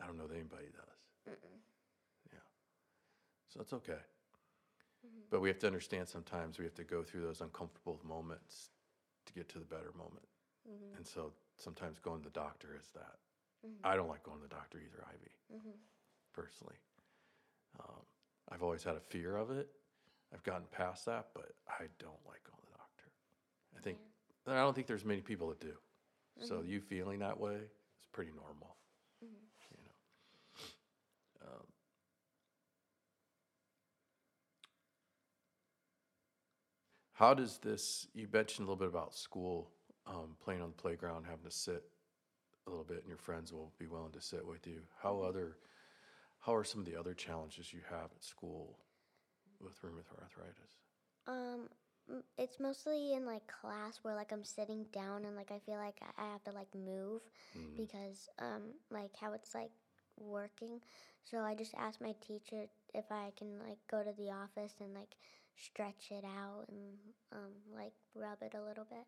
I 0.01 0.07
don't 0.07 0.17
know 0.19 0.27
that 0.27 0.35
anybody 0.35 0.67
does. 0.73 1.35
Mm-mm. 1.35 1.59
Yeah. 2.33 2.39
So 3.49 3.61
it's 3.61 3.73
okay. 3.73 4.01
But 5.31 5.41
we 5.41 5.49
have 5.49 5.59
to 5.61 5.67
understand 5.67 6.09
sometimes 6.09 6.59
we 6.59 6.65
have 6.65 6.75
to 6.75 6.85
go 6.85 7.03
through 7.03 7.23
those 7.23 7.41
uncomfortable 7.41 8.01
moments 8.03 8.71
to 9.27 9.33
get 9.35 9.49
to 9.51 9.59
the 9.59 9.65
better 9.65 9.93
moment. 9.93 10.27
Mhm. 10.67 10.97
And 10.97 11.07
so 11.07 11.35
sometimes 11.57 11.99
going 11.99 12.23
to 12.23 12.25
the 12.29 12.33
doctor 12.33 12.75
is 12.75 12.89
that. 12.95 13.19
Mhm. 13.65 13.81
I 13.85 13.97
don't 13.97 14.09
like 14.09 14.23
going 14.23 14.39
to 14.39 14.43
the 14.43 14.55
doctor 14.55 14.81
either, 14.81 15.05
Ivy, 15.07 15.33
Mhm. 15.51 15.79
personally. 16.33 16.79
Um, 17.79 18.07
I've 18.49 18.63
always 18.63 18.83
had 18.83 18.97
a 18.97 19.01
fear 19.01 19.37
of 19.37 19.51
it. 19.51 19.69
I've 20.33 20.43
gotten 20.43 20.67
past 20.69 21.05
that, 21.07 21.33
but 21.35 21.55
I 21.67 21.89
don't 21.99 22.25
like 22.27 22.43
going 22.45 22.59
to 22.61 22.67
the 22.67 22.77
doctor. 22.79 23.13
I 23.77 23.81
think, 23.81 23.99
I 24.47 24.57
don't 24.57 24.75
think 24.75 24.87
there's 24.87 25.05
many 25.05 25.21
people 25.23 25.49
that 25.49 25.61
do. 25.61 25.79
So 26.41 26.63
you 26.63 26.81
feeling 26.81 27.19
that 27.19 27.39
way 27.39 27.57
is 28.01 28.07
pretty 28.13 28.31
normal. 28.33 28.77
You 29.21 29.83
know. 29.83 31.49
Um, 31.49 31.73
how 37.19 37.35
does 37.35 37.59
this? 37.59 38.07
You 38.15 38.29
mentioned 38.33 38.69
a 38.69 38.71
little 38.71 38.79
bit 38.87 38.89
about 38.95 39.15
school, 39.15 39.71
um, 40.07 40.37
playing 40.43 40.63
on 40.63 40.69
the 40.71 40.83
playground, 40.83 41.25
having 41.25 41.45
to 41.45 41.51
sit 41.51 41.83
a 42.67 42.71
little 42.71 42.85
bit, 42.85 42.99
and 42.99 43.09
your 43.09 43.19
friends 43.19 43.53
will 43.53 43.73
be 43.79 43.87
willing 43.87 44.13
to 44.13 44.21
sit 44.21 44.47
with 44.47 44.67
you. 44.67 44.83
How 45.03 45.21
other? 45.21 45.57
How 46.41 46.55
are 46.55 46.65
some 46.65 46.81
of 46.81 46.87
the 46.87 46.97
other 46.99 47.15
challenges 47.15 47.73
you 47.73 47.81
have 47.91 48.11
at 48.15 48.25
school 48.25 48.79
with 49.61 49.81
rheumatoid 49.83 50.23
arthritis? 50.23 50.77
Um, 51.27 51.69
it's 52.39 52.59
mostly 52.59 53.15
in 53.15 53.27
like 53.27 53.47
class 53.49 53.99
where 54.03 54.15
like 54.15 54.33
I'm 54.33 54.45
sitting 54.45 54.87
down 54.93 55.25
and 55.25 55.37
like 55.37 55.51
I 55.51 55.59
feel 55.59 55.77
like 55.77 56.01
I 56.19 56.33
have 56.33 56.45
to 56.45 56.53
like 56.53 56.69
move 56.75 57.21
Mm. 57.57 57.77
because 57.77 58.29
um 58.39 58.63
like 58.91 59.11
how 59.21 59.33
it's 59.33 59.55
like 59.55 59.71
working. 60.19 60.81
So 61.25 61.39
I 61.41 61.55
just 61.55 61.75
asked 61.75 62.01
my 62.01 62.15
teacher 62.27 62.67
if 62.95 63.05
I 63.11 63.33
can 63.37 63.59
like 63.59 63.79
go 63.91 64.03
to 64.03 64.13
the 64.17 64.31
office 64.31 64.75
and 64.81 64.95
like 64.95 65.17
stretch 65.59 66.11
it 66.11 66.25
out 66.25 66.67
and 66.69 66.99
um 67.33 67.53
like 67.75 67.95
rub 68.15 68.43
it 68.43 68.55
a 68.55 68.63
little 68.63 68.85
bit. 68.85 69.07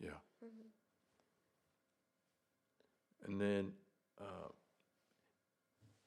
Yeah. 0.00 0.18
Mhm. 0.42 0.72
And 3.24 3.40
then, 3.40 3.72
uh, 4.20 4.48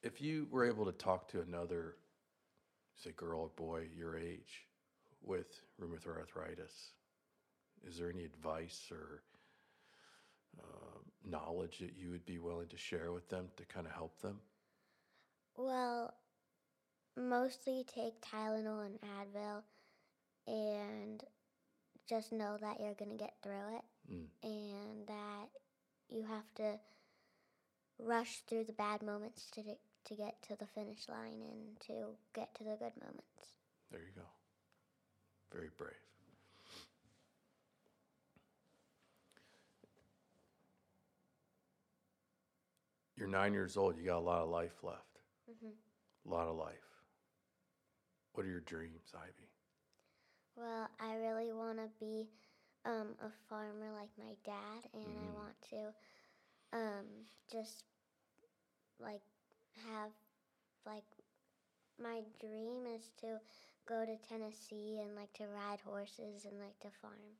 if 0.02 0.20
you 0.20 0.46
were 0.50 0.64
able 0.64 0.84
to 0.86 0.92
talk 0.92 1.28
to 1.28 1.40
another, 1.40 1.96
say, 2.96 3.12
girl 3.12 3.42
or 3.42 3.48
boy 3.50 3.88
your 3.94 4.16
age 4.16 4.66
with 5.22 5.60
rheumatoid 5.80 6.18
arthritis, 6.18 6.92
is 7.86 7.98
there 7.98 8.10
any 8.10 8.24
advice 8.24 8.90
or 8.90 9.22
um 10.58 11.04
knowledge 11.24 11.78
that 11.78 11.96
you 11.96 12.10
would 12.10 12.24
be 12.26 12.38
willing 12.38 12.68
to 12.68 12.76
share 12.76 13.12
with 13.12 13.28
them 13.28 13.48
to 13.56 13.64
kind 13.64 13.86
of 13.86 13.92
help 13.92 14.20
them? 14.20 14.40
Well, 15.56 16.14
mostly 17.16 17.84
take 17.86 18.20
Tylenol 18.20 18.86
and 18.86 18.98
Advil 19.00 19.62
and 20.46 21.22
just 22.08 22.32
know 22.32 22.56
that 22.60 22.80
you're 22.80 22.94
going 22.94 23.10
to 23.10 23.16
get 23.16 23.34
through 23.42 23.76
it 23.76 23.84
Mm. 24.10 24.26
and 24.42 25.06
that 25.06 25.48
you 26.08 26.24
have 26.24 26.52
to 26.56 26.78
rush 27.98 28.40
through 28.48 28.64
the 28.64 28.72
bad 28.72 29.02
moments 29.02 29.50
to 29.50 29.62
to 30.06 30.14
get 30.14 30.40
to 30.42 30.56
the 30.56 30.66
finish 30.66 31.08
line 31.08 31.42
and 31.42 31.78
to 31.80 32.16
get 32.34 32.54
to 32.54 32.64
the 32.64 32.76
good 32.76 32.96
moments. 33.00 33.54
There 33.90 34.00
you 34.00 34.12
go. 34.16 34.26
Very 35.52 35.68
brave. 35.76 35.92
You're 43.16 43.28
nine 43.28 43.52
years 43.52 43.76
old. 43.76 43.98
You 43.98 44.04
got 44.04 44.18
a 44.18 44.20
lot 44.20 44.42
of 44.42 44.48
life 44.48 44.82
left. 44.82 45.20
Mhm. 45.48 45.74
A 46.24 46.28
lot 46.28 46.48
of 46.48 46.56
life. 46.56 46.89
What 48.32 48.44
are 48.46 48.48
your 48.50 48.60
dreams, 48.60 49.12
Ivy? 49.14 49.50
Well, 50.56 50.88
I 51.00 51.14
really 51.16 51.52
want 51.52 51.78
to 51.78 51.88
be 51.98 52.28
um, 52.84 53.14
a 53.22 53.30
farmer 53.48 53.90
like 53.92 54.10
my 54.18 54.34
dad, 54.44 54.88
and 54.94 55.16
I 55.18 55.30
Mm. 55.30 55.34
want 55.34 55.60
to 55.70 55.94
um, 56.72 57.06
just 57.50 57.84
like 59.00 59.22
have 59.86 60.10
like 60.86 61.04
my 61.98 62.22
dream 62.40 62.86
is 62.86 63.10
to 63.20 63.38
go 63.86 64.04
to 64.04 64.16
Tennessee 64.28 65.00
and 65.02 65.14
like 65.16 65.32
to 65.34 65.46
ride 65.46 65.80
horses 65.84 66.44
and 66.44 66.58
like 66.60 66.78
to 66.80 66.90
farm. 67.00 67.38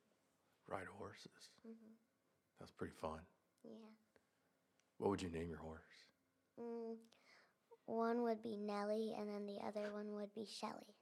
ride 0.67 0.87
horses. 0.87 1.49
Mhm. 1.65 1.97
That's 2.59 2.71
pretty 2.71 2.93
fun. 2.93 3.21
Yeah. 3.63 3.89
What 4.97 5.09
would 5.09 5.21
you 5.21 5.29
name 5.29 5.49
your 5.49 5.57
horse? 5.59 6.07
Mm, 6.59 6.97
one 7.85 8.23
would 8.23 8.41
be 8.43 8.55
Nellie, 8.57 9.13
and 9.17 9.29
then 9.29 9.45
the 9.45 9.59
other 9.65 9.91
one 9.91 10.13
would 10.15 10.33
be 10.33 10.45
Shelly. 10.45 10.95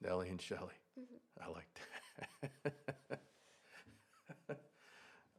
Nellie 0.00 0.28
and 0.28 0.40
Shelly. 0.40 0.74
Mhm. 0.98 1.20
I 1.42 1.48
like 1.48 1.68
that. 1.74 2.72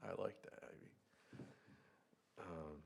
I 0.03 0.21
like 0.21 0.41
that, 0.43 0.63
Ivy. 0.63 0.91
Um, 2.39 2.81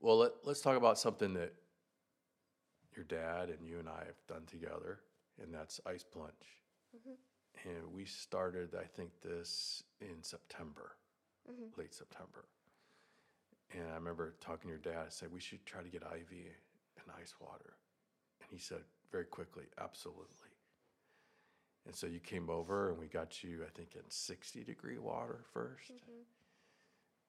well, 0.00 0.18
let, 0.18 0.32
let's 0.44 0.60
talk 0.60 0.76
about 0.76 0.98
something 0.98 1.34
that 1.34 1.52
your 2.94 3.04
dad 3.04 3.48
and 3.48 3.66
you 3.66 3.78
and 3.78 3.88
I 3.88 4.04
have 4.06 4.26
done 4.28 4.44
together, 4.46 5.00
and 5.42 5.52
that's 5.52 5.80
ice 5.86 6.04
plunge. 6.04 6.32
Mhm. 6.96 7.16
And 7.64 7.92
we 7.92 8.04
started, 8.04 8.74
I 8.74 8.84
think, 8.84 9.20
this 9.20 9.82
in 10.00 10.22
September, 10.22 10.96
Mhm. 11.50 11.76
late 11.76 11.94
September. 11.94 12.44
And 13.70 13.88
I 13.90 13.94
remember 13.94 14.34
talking 14.40 14.62
to 14.62 14.68
your 14.68 14.78
dad, 14.78 15.06
I 15.06 15.08
said, 15.08 15.32
we 15.32 15.40
should 15.40 15.64
try 15.64 15.82
to 15.82 15.88
get 15.88 16.02
Ivy 16.04 16.50
in 17.06 17.12
ice 17.20 17.34
water. 17.40 17.74
And 18.40 18.50
he 18.50 18.58
said 18.58 18.82
very 19.10 19.24
quickly, 19.24 19.64
absolutely. 19.78 20.48
And 21.86 21.94
so 21.94 22.06
you 22.06 22.20
came 22.20 22.48
over 22.48 22.90
and 22.90 22.98
we 22.98 23.06
got 23.08 23.42
you, 23.42 23.62
I 23.66 23.70
think, 23.76 23.94
in 23.96 24.02
60 24.08 24.62
degree 24.64 24.98
water 24.98 25.44
1st 25.52 25.92
Mhm. 25.92 26.24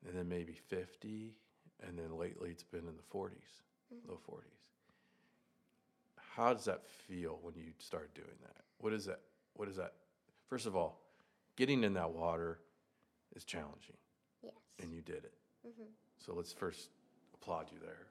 and 0.08 0.15
then 0.18 0.27
maybe 0.30 0.53
50. 0.53 1.36
And 1.80 1.98
then 1.98 2.18
lately 2.18 2.51
it's 2.51 2.63
been 2.63 2.88
in 2.88 2.96
the 2.96 3.03
40s, 3.03 3.62
Mhm. 3.92 4.08
low 4.08 4.18
40s. 4.18 4.60
How 6.18 6.53
does 6.53 6.65
that 6.65 6.86
feel 6.88 7.38
when 7.42 7.56
you 7.56 7.74
start 7.80 8.13
doing 8.13 8.38
that? 8.42 8.65
What 8.77 8.94
is 8.94 9.06
that? 9.06 9.22
What 9.53 9.68
is 9.68 9.75
that? 9.77 9.96
First 10.48 10.65
of 10.65 10.75
all, 10.75 11.01
getting 11.56 11.84
in 11.84 11.94
that 11.94 12.12
water 12.12 12.60
is 13.36 13.44
challenging, 13.44 13.98
Yes. 14.42 14.53
and 14.80 14.92
you 14.94 15.01
did 15.01 15.25
it. 15.25 15.38
Mhm. 15.65 15.94
So 16.18 16.34
let's 16.34 16.53
first 16.53 16.89
applaud 17.34 17.72
you 17.72 17.80
there. 17.80 18.08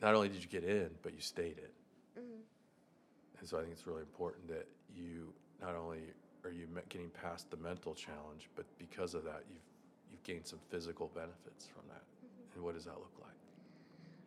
Not 0.00 0.14
only 0.14 0.28
did 0.28 0.42
you 0.42 0.48
get 0.48 0.64
in, 0.64 0.90
but 1.02 1.14
you 1.14 1.20
stayed 1.20 1.58
in. 1.58 2.22
Mhm. 2.22 2.42
And 3.38 3.48
so 3.48 3.58
I 3.58 3.62
think 3.62 3.72
it's 3.72 3.86
really 3.86 4.02
important 4.02 4.48
that 4.48 4.66
you 4.94 5.32
not 5.60 5.74
only 5.74 6.00
are 6.44 6.50
you 6.50 6.66
getting 6.88 7.10
past 7.10 7.50
the 7.50 7.56
mental 7.56 7.94
challenge, 7.94 8.48
but 8.54 8.64
because 8.78 9.14
of 9.14 9.24
that, 9.24 9.44
you've 9.50 9.62
you've 10.10 10.22
gained 10.24 10.46
some 10.46 10.58
physical 10.70 11.08
benefits 11.14 11.66
from 11.66 11.82
that. 11.88 12.02
And 12.54 12.64
what 12.64 12.74
does 12.74 12.84
that 12.84 12.98
look 12.98 13.12
like? 13.20 13.36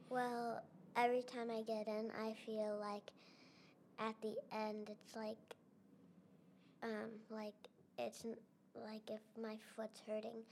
Well, 0.09 0.61
every 0.95 1.23
time 1.23 1.49
I 1.51 1.61
get 1.63 1.87
in, 1.87 2.11
I 2.11 2.33
feel 2.45 2.77
like 2.79 3.11
at 3.99 4.15
the 4.21 4.35
end, 4.51 4.89
it's 4.89 5.15
like, 5.15 5.37
um, 6.83 7.09
like 7.29 7.53
it's 7.97 8.23
like 8.75 9.09
if 9.09 9.21
my 9.41 9.57
foot's 9.75 10.01
hurting, 10.07 10.43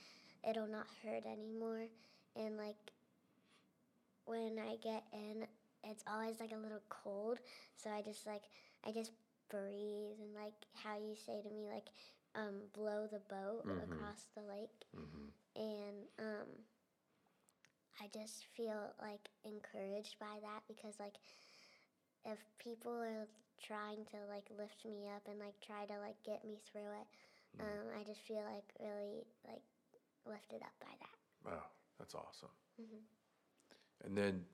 it'll 0.47 0.67
not 0.67 0.87
hurt 1.03 1.25
anymore, 1.25 1.87
and 2.35 2.57
like 2.57 2.75
when 4.25 4.59
I 4.59 4.75
get 4.77 5.03
in, 5.13 5.45
it's 5.83 6.03
always 6.11 6.39
like 6.39 6.51
a 6.51 6.57
little 6.61 6.81
cold, 6.89 7.39
so 7.75 7.89
I 7.89 8.01
just 8.01 8.25
like 8.27 8.43
I 8.85 8.91
just 8.91 9.11
breathe 9.49 10.19
and 10.21 10.33
like 10.35 10.53
how 10.75 10.97
you 10.97 11.15
say 11.15 11.41
to 11.41 11.49
me 11.49 11.67
like 11.71 11.87
um, 12.35 12.61
blow 12.73 13.07
the 13.11 13.19
boat 13.29 13.65
Mhm. 13.65 13.83
across 13.83 14.25
the 14.35 14.41
lake 14.41 14.85
Mm-hmm. 14.95 15.27
and 15.55 16.07
um, 16.19 16.47
I 18.01 18.07
just 18.13 18.45
feel 18.55 18.93
like 19.01 19.29
encouraged 19.43 20.17
by 20.19 20.39
that 20.41 20.63
because 20.67 20.99
like 20.99 21.15
if 22.25 22.39
people 22.59 22.93
are 23.01 23.27
trying 23.61 24.05
to 24.11 24.17
like 24.29 24.45
lift 24.57 24.85
me 24.85 25.07
up 25.15 25.23
and 25.29 25.39
like 25.39 25.59
try 25.61 25.85
to 25.85 25.99
like 25.99 26.21
get 26.23 26.43
me 26.45 26.59
through 26.71 26.91
it, 27.01 27.07
Mm. 27.57 27.61
um, 27.61 27.85
I 27.99 28.03
just 28.03 28.21
feel 28.21 28.43
like 28.43 28.65
really 28.79 29.25
like 29.47 29.63
lifted 30.25 30.61
up 30.63 30.73
by 30.79 30.93
that. 30.99 31.17
Wow, 31.43 31.63
that's 31.97 32.15
awesome. 32.15 32.49
And 34.03 34.17
then 34.17 34.45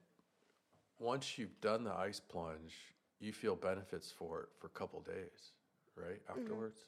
once 0.98 1.38
you've 1.38 1.60
done 1.60 1.84
the 1.84 1.92
ice 1.92 2.20
plunge, 2.20 2.74
you 3.20 3.32
feel 3.32 3.56
benefits 3.56 4.10
for 4.10 4.42
it 4.42 4.48
for 4.58 4.66
a 4.66 4.70
couple 4.70 5.00
days, 5.00 5.52
right? 5.96 6.20
Afterwards. 6.28 6.80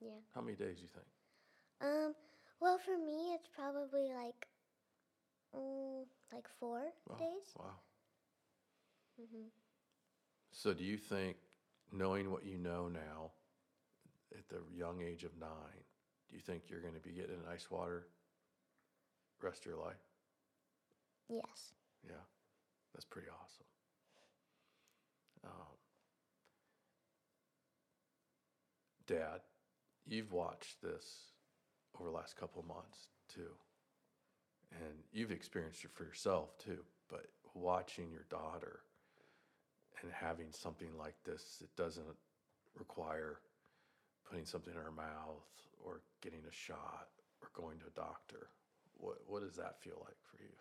Yeah. 0.00 0.20
How 0.34 0.40
many 0.40 0.56
days 0.56 0.76
do 0.76 0.82
you 0.82 0.88
think? 0.92 1.06
Um. 1.80 2.14
Well, 2.60 2.78
for 2.78 2.96
me, 2.96 3.32
it's 3.34 3.48
probably 3.48 4.08
like, 4.12 4.48
mm, 5.54 6.04
like 6.32 6.48
four 6.60 6.92
Wow. 7.08 7.16
days. 7.18 7.54
Wow. 7.58 7.74
hmm 9.16 9.48
So 10.52 10.72
do 10.72 10.84
you 10.84 10.96
think, 10.96 11.36
knowing 11.92 12.30
what 12.30 12.44
you 12.44 12.58
know 12.58 12.88
now, 12.88 13.32
at 14.36 14.48
the 14.48 14.60
young 14.74 15.02
age 15.02 15.24
of 15.24 15.36
nine, 15.38 15.84
do 16.28 16.36
you 16.36 16.40
think 16.42 16.64
you're 16.68 16.80
going 16.80 16.94
to 16.94 17.00
be 17.00 17.10
getting 17.12 17.36
in 17.36 17.52
ice 17.52 17.70
water 17.70 18.06
rest 19.40 19.60
of 19.60 19.66
your 19.66 19.76
life? 19.76 20.02
Yes. 21.28 21.74
Yeah, 22.06 22.22
that's 22.92 23.04
pretty 23.04 23.28
awesome. 23.28 23.66
Um, 25.44 25.76
Dad, 29.06 29.40
you've 30.06 30.32
watched 30.32 30.80
this 30.82 31.32
over 31.98 32.08
the 32.08 32.14
last 32.16 32.36
couple 32.36 32.60
of 32.60 32.66
months 32.66 33.08
too, 33.28 33.50
and 34.72 34.94
you've 35.12 35.30
experienced 35.30 35.84
it 35.84 35.90
for 35.94 36.04
yourself 36.04 36.56
too. 36.58 36.78
But 37.08 37.26
watching 37.54 38.10
your 38.10 38.24
daughter 38.30 38.80
and 40.02 40.10
having 40.12 40.52
something 40.52 40.96
like 40.98 41.16
this, 41.24 41.58
it 41.62 41.70
doesn't 41.76 42.04
require 42.78 43.40
putting 44.28 44.44
something 44.46 44.72
in 44.74 44.80
her 44.80 44.90
mouth 44.90 45.44
or 45.84 46.00
getting 46.22 46.40
a 46.48 46.52
shot 46.52 47.08
or 47.42 47.50
going 47.54 47.78
to 47.80 47.86
a 47.86 47.90
doctor. 47.90 48.48
What 48.96 49.18
what 49.26 49.42
does 49.42 49.56
that 49.56 49.82
feel 49.82 49.98
like 50.00 50.16
for 50.22 50.42
you? 50.42 50.52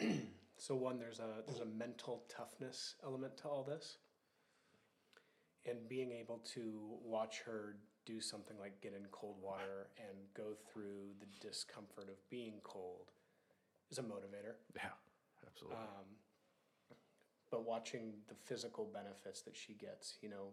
So 0.58 0.74
one, 0.74 0.98
there's 0.98 1.20
a 1.20 1.42
there's 1.46 1.60
a 1.60 1.66
mental 1.66 2.24
toughness 2.34 2.94
element 3.04 3.36
to 3.38 3.44
all 3.48 3.62
this, 3.62 3.98
and 5.66 5.86
being 5.88 6.12
able 6.12 6.38
to 6.54 6.80
watch 7.04 7.42
her 7.44 7.76
do 8.06 8.20
something 8.20 8.56
like 8.58 8.80
get 8.80 8.94
in 8.94 9.04
cold 9.10 9.36
water 9.42 9.88
and 9.98 10.16
go 10.34 10.54
through 10.72 11.12
the 11.20 11.26
discomfort 11.46 12.08
of 12.08 12.16
being 12.30 12.54
cold 12.62 13.10
is 13.90 13.98
a 13.98 14.02
motivator. 14.02 14.54
Yeah, 14.74 14.94
absolutely. 15.46 15.76
Um, 15.76 16.06
but 17.50 17.66
watching 17.66 18.14
the 18.28 18.34
physical 18.34 18.90
benefits 18.92 19.42
that 19.42 19.56
she 19.56 19.74
gets, 19.74 20.16
you 20.22 20.28
know, 20.28 20.48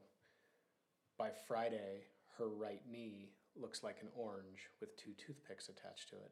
by 1.17 1.29
Friday, 1.47 2.05
her 2.37 2.49
right 2.49 2.81
knee 2.89 3.29
looks 3.55 3.83
like 3.83 3.97
an 4.01 4.09
orange 4.15 4.69
with 4.81 4.97
two 4.97 5.11
toothpicks 5.13 5.69
attached 5.69 6.09
to 6.09 6.15
it. 6.15 6.31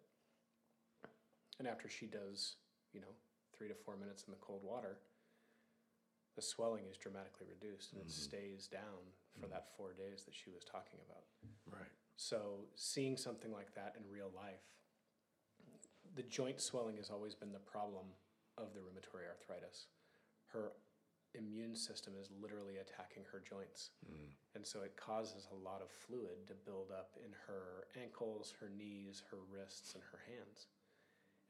And 1.59 1.67
after 1.67 1.87
she 1.87 2.07
does, 2.07 2.55
you 2.93 3.01
know, 3.01 3.13
three 3.55 3.67
to 3.67 3.75
four 3.75 3.95
minutes 3.97 4.23
in 4.27 4.31
the 4.31 4.39
cold 4.39 4.61
water, 4.63 4.97
the 6.35 6.41
swelling 6.41 6.85
is 6.89 6.97
dramatically 6.97 7.45
reduced 7.47 7.93
and 7.93 8.01
it 8.01 8.09
stays 8.09 8.67
down 8.67 9.03
for 9.39 9.47
that 9.47 9.67
four 9.75 9.93
days 9.93 10.23
that 10.23 10.33
she 10.33 10.49
was 10.49 10.63
talking 10.63 10.99
about. 11.07 11.23
right. 11.69 11.91
So 12.15 12.67
seeing 12.75 13.17
something 13.17 13.51
like 13.51 13.73
that 13.75 13.95
in 13.97 14.03
real 14.11 14.31
life, 14.35 14.63
the 16.15 16.23
joint 16.23 16.59
swelling 16.59 16.97
has 16.97 17.09
always 17.09 17.35
been 17.35 17.51
the 17.51 17.59
problem 17.59 18.05
of 18.57 18.73
the 18.73 18.79
rheumatoid 18.79 19.27
arthritis. 19.27 19.87
Her 20.47 20.73
immune 21.33 21.75
system 21.75 22.13
is 22.19 22.29
literally 22.41 22.77
attacking 22.77 23.23
her 23.31 23.41
joints. 23.47 23.91
Mm. 24.03 24.35
And 24.55 24.67
so 24.67 24.81
it 24.81 24.97
causes 24.97 25.47
a 25.51 25.55
lot 25.55 25.81
of 25.81 25.89
fluid 25.89 26.47
to 26.47 26.53
build 26.53 26.91
up 26.91 27.15
in 27.23 27.31
her 27.47 27.87
ankles, 28.01 28.53
her 28.59 28.69
knees, 28.69 29.23
her 29.31 29.37
wrists, 29.49 29.93
and 29.95 30.03
her 30.11 30.19
hands. 30.27 30.67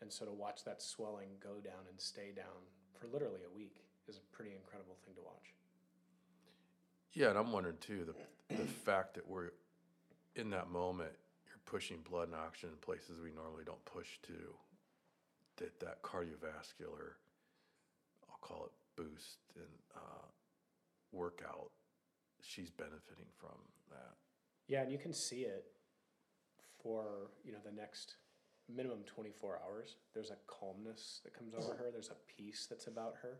And 0.02 0.12
so 0.12 0.26
to 0.26 0.32
watch 0.32 0.64
that 0.66 0.82
swelling 0.82 1.30
go 1.40 1.60
down 1.64 1.86
and 1.90 2.00
stay 2.00 2.32
down 2.36 2.66
for 3.00 3.08
literally 3.08 3.42
a 3.46 3.56
week 3.56 3.84
is 4.08 4.18
a 4.18 4.36
pretty 4.36 4.52
incredible 4.52 4.98
thing 5.06 5.14
to 5.16 5.22
watch. 5.22 5.54
Yeah, 7.14 7.30
and 7.30 7.38
I'm 7.38 7.52
wondering 7.52 7.78
too 7.80 8.06
the 8.06 8.56
the 8.56 8.64
fact 8.64 9.14
that 9.16 9.28
we're 9.28 9.52
in 10.36 10.50
that 10.52 10.70
moment, 10.70 11.12
you're 11.46 11.62
pushing 11.66 11.98
blood 12.10 12.28
and 12.28 12.36
oxygen 12.36 12.70
in 12.72 12.78
places 12.78 13.20
we 13.22 13.32
normally 13.32 13.64
don't 13.66 13.84
push 13.86 14.18
to. 14.24 14.56
That 15.58 15.80
that 15.80 16.02
cardiovascular, 16.02 17.20
I'll 18.30 18.40
call 18.42 18.66
it 18.66 18.72
boost 18.96 19.38
and 19.56 19.66
uh, 19.96 20.28
workout, 21.12 21.72
she's 22.42 22.70
benefiting 22.70 23.30
from 23.38 23.58
that. 23.90 24.16
Yeah, 24.68 24.82
and 24.82 24.92
you 24.92 24.98
can 24.98 25.14
see 25.14 25.42
it 25.42 25.66
for, 26.82 27.30
you 27.44 27.52
know, 27.52 27.60
the 27.64 27.72
next 27.72 28.16
minimum 28.76 29.04
24 29.06 29.62
hours. 29.66 29.98
There's 30.14 30.32
a 30.32 30.40
calmness 30.48 31.22
that 31.24 31.34
comes 31.34 31.54
over 31.54 31.76
her. 31.76 31.92
There's 31.92 32.10
a 32.10 32.20
peace 32.38 32.68
that's 32.70 32.88
about 32.88 33.16
her 33.22 33.40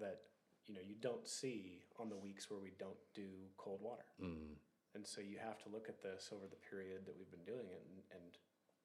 that, 0.00 0.20
you 0.66 0.74
know, 0.74 0.80
you 0.86 0.94
don't 1.00 1.26
see 1.28 1.82
on 1.98 2.08
the 2.08 2.16
weeks 2.16 2.50
where 2.50 2.60
we 2.60 2.72
don't 2.78 2.98
do 3.14 3.28
cold 3.56 3.80
water. 3.82 4.04
Mm. 4.22 4.56
And 4.94 5.06
so 5.06 5.20
you 5.20 5.38
have 5.38 5.62
to 5.64 5.68
look 5.68 5.88
at 5.88 6.02
this 6.02 6.30
over 6.32 6.46
the 6.48 6.60
period 6.70 7.04
that 7.06 7.14
we've 7.16 7.30
been 7.30 7.44
doing 7.44 7.68
it 7.68 7.84
and, 7.84 8.02
and 8.12 8.38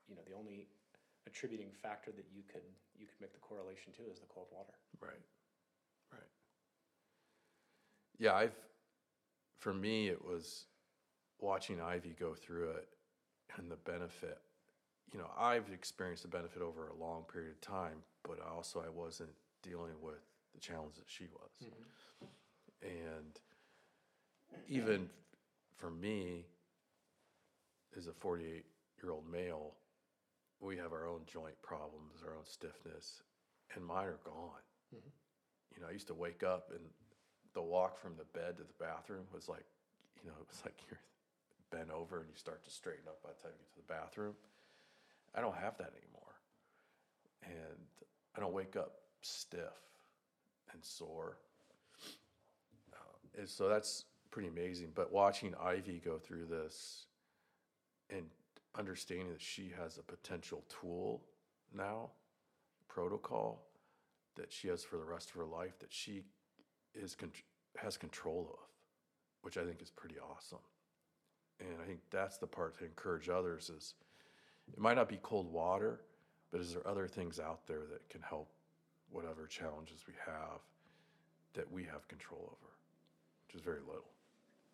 you 0.07 0.15
know, 0.15 0.21
the 0.27 0.36
only 0.36 0.67
attributing 1.27 1.71
factor 1.81 2.12
that 2.12 2.25
you 2.34 2.43
could 2.51 2.65
you 2.97 3.05
could 3.05 3.19
make 3.21 3.34
the 3.34 3.39
correlation 3.39 3.93
to 3.93 4.03
is 4.12 4.19
the 4.19 4.25
cold 4.27 4.47
water. 4.51 4.73
Right. 4.99 5.21
Right. 6.12 6.31
Yeah, 8.17 8.34
I've 8.34 8.57
for 9.60 9.73
me 9.73 10.07
it 10.07 10.23
was 10.23 10.65
watching 11.39 11.79
Ivy 11.79 12.15
go 12.19 12.34
through 12.34 12.71
it 12.71 12.88
and 13.57 13.69
the 13.69 13.77
benefit, 13.77 14.39
you 15.13 15.19
know, 15.19 15.30
I've 15.38 15.69
experienced 15.74 16.24
the 16.24 16.30
benefit 16.30 16.62
over 16.62 16.88
a 16.88 16.95
long 16.95 17.24
period 17.32 17.52
of 17.52 17.62
time, 17.62 17.97
but 18.24 18.39
also 18.41 18.84
I 18.86 18.89
wasn't 18.89 19.32
dealing 19.62 19.93
with 20.02 20.21
the 20.54 20.60
challenge 20.60 20.95
that 20.95 21.08
she 21.08 21.26
was. 21.26 21.52
Mm-hmm. 21.63 22.28
And 22.84 23.39
even 24.67 25.10
for 25.78 25.91
me, 25.91 26.45
as 27.97 28.08
a 28.08 28.13
48 28.13 28.65
year 29.04 29.12
old 29.12 29.30
male, 29.30 29.74
we 30.60 30.78
have 30.78 30.93
our 30.93 31.08
own 31.08 31.21
joint 31.26 31.60
problems, 31.62 32.24
our 32.26 32.36
own 32.36 32.45
stiffness, 32.45 33.24
and 33.76 33.86
mine 33.86 34.08
are 34.08 34.19
gone. 34.24 34.63
Mm-hmm. 34.95 35.10
You 35.76 35.82
know, 35.82 35.88
I 35.89 35.91
used 35.91 36.08
to 36.08 36.13
wake 36.13 36.43
up 36.43 36.69
and 36.71 36.82
the 37.54 37.62
walk 37.62 38.00
from 38.00 38.13
the 38.17 38.26
bed 38.38 38.58
to 38.58 38.63
the 38.63 38.78
bathroom 38.80 39.26
was 39.34 39.50
like, 39.50 39.65
you 40.24 40.30
know, 40.30 40.36
it 40.39 40.47
was 40.47 40.62
like 40.63 40.76
you're 40.88 41.00
bent 41.71 41.89
over 41.91 42.19
and 42.19 42.30
you 42.30 42.36
start 42.36 42.63
to 42.63 42.69
straighten 42.69 43.08
up 43.08 43.21
by 43.24 43.30
the 43.36 43.41
time 43.41 43.52
you 43.58 43.65
get 43.65 43.74
to 43.74 43.88
the 43.88 43.93
bathroom. 43.93 44.36
I 45.36 45.41
don't 45.41 45.56
have 45.56 45.78
that 45.78 45.94
anymore. 45.98 46.36
And 47.44 47.78
I 48.36 48.39
don't 48.39 48.54
wake 48.54 48.76
up 48.76 48.94
stiff 49.22 49.60
and 50.74 50.84
sore. 50.84 51.38
Uh, 52.94 53.39
and 53.39 53.50
so 53.50 53.67
that's 53.67 54.06
pretty 54.30 54.50
amazing. 54.50 54.91
But 54.94 55.12
watching 55.12 55.54
Ivy 55.62 56.02
go 56.04 56.17
through 56.17 56.46
this 56.46 57.06
and 58.10 58.26
understanding 58.78 59.30
that 59.30 59.41
she 59.41 59.72
has 59.78 59.98
a 59.98 60.04
potential 60.04 60.63
tool 60.70 61.22
now, 61.74 62.10
protocol 62.88 63.67
that 64.36 64.52
she 64.52 64.67
has 64.67 64.84
for 64.84 64.98
the 64.98 65.04
rest 65.04 65.30
of 65.30 65.36
her 65.36 65.46
life 65.46 65.80
that 65.80 65.91
she 65.91 66.24
is 66.94 67.15
has 67.78 67.98
control 67.98 68.50
of, 68.52 68.67
which 69.41 69.58
I 69.58 69.63
think 69.63 69.82
is 69.82 69.89
pretty 69.89 70.15
awesome. 70.20 70.60
And 71.60 71.70
I 71.82 71.86
think 71.86 72.00
that's 72.10 72.38
the 72.38 72.48
part 72.48 72.78
to 72.80 72.86
encourage 72.86 73.30
others 73.30 73.70
is 73.70 73.94
it 74.73 74.79
might 74.79 74.95
not 74.95 75.10
be 75.10 75.19
cold 75.21 75.51
water, 75.51 76.01
but 76.51 76.62
is 76.62 76.73
there 76.73 76.88
other 76.88 77.07
things 77.07 77.39
out 77.39 77.65
there 77.67 77.81
that 77.91 78.07
can 78.10 78.21
help 78.21 78.49
whatever 79.10 79.45
challenges 79.47 80.05
we 80.07 80.13
have 80.25 80.60
that 81.53 81.69
we 81.71 81.84
have 81.84 82.07
control 82.07 82.41
over, 82.43 82.71
which 83.47 83.55
is 83.55 83.62
very 83.62 83.81
little. 83.81 84.05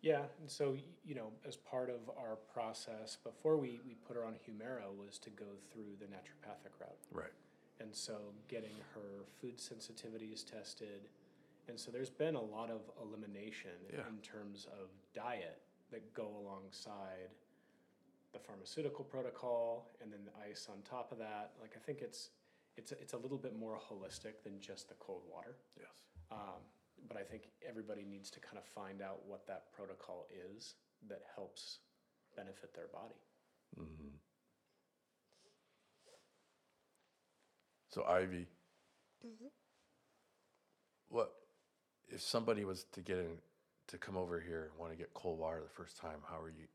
Yeah, 0.00 0.22
and 0.40 0.48
so 0.48 0.76
you 1.04 1.14
know, 1.16 1.32
as 1.46 1.56
part 1.56 1.90
of 1.90 2.08
our 2.16 2.36
process 2.52 3.16
before 3.24 3.56
we, 3.56 3.80
we 3.84 3.94
put 4.06 4.14
her 4.16 4.24
on 4.24 4.34
Humira 4.34 4.94
was 4.96 5.18
to 5.18 5.30
go 5.30 5.46
through 5.72 5.96
the 5.98 6.06
naturopathic 6.06 6.78
route. 6.80 6.98
Right. 7.12 7.32
And 7.80 7.94
so 7.94 8.16
getting 8.48 8.74
her 8.94 9.24
food 9.40 9.58
sensitivities 9.58 10.44
tested. 10.48 11.08
And 11.68 11.78
so 11.78 11.90
there's 11.90 12.10
been 12.10 12.34
a 12.34 12.40
lot 12.42 12.70
of 12.70 12.80
elimination 13.02 13.70
Yeah. 13.92 14.00
in 14.08 14.18
terms 14.22 14.66
of 14.80 14.88
diet 15.14 15.60
that 15.90 16.12
go 16.14 16.28
alongside 16.40 17.30
the 18.32 18.38
pharmaceutical 18.38 19.04
protocol 19.04 19.90
and 20.02 20.12
then 20.12 20.20
the 20.24 20.50
ice 20.50 20.68
on 20.70 20.82
top 20.82 21.12
of 21.12 21.18
that. 21.18 21.52
Like 21.60 21.72
I 21.76 21.80
think 21.80 22.00
it's 22.02 22.30
it's 22.76 22.92
a- 22.92 23.00
it's 23.00 23.12
a 23.14 23.18
little 23.18 23.38
bit 23.38 23.56
more 23.56 23.78
holistic 23.90 24.42
than 24.44 24.60
just 24.60 24.88
the 24.88 24.94
cold 24.96 25.22
water. 25.28 25.56
Yes. 25.76 25.88
Um, 26.30 26.62
but 27.08 27.16
I 27.16 27.22
think 27.22 27.44
everybody 27.66 28.04
needs 28.04 28.30
to 28.30 28.40
kind 28.40 28.58
of 28.58 28.64
find 28.64 29.02
out 29.02 29.24
what 29.26 29.46
that 29.46 29.72
protocol 29.72 30.28
is 30.54 30.74
that 31.08 31.22
helps 31.34 31.78
benefit 32.36 32.74
their 32.74 32.88
body. 32.88 33.14
Mm-hmm. 33.78 34.08
So 37.90 38.04
Ivy, 38.04 38.46
what 41.08 41.32
if 42.08 42.20
somebody 42.22 42.64
was 42.64 42.84
to 42.92 43.00
get 43.00 43.18
in 43.18 43.38
to 43.88 43.98
come 43.98 44.16
over 44.16 44.40
here 44.40 44.64
and 44.70 44.78
want 44.78 44.92
to 44.92 44.98
get 44.98 45.14
cold 45.14 45.38
water 45.38 45.60
the 45.62 45.68
first 45.68 45.96
time? 45.96 46.18
How 46.28 46.40
are 46.40 46.50
you? 46.50 46.66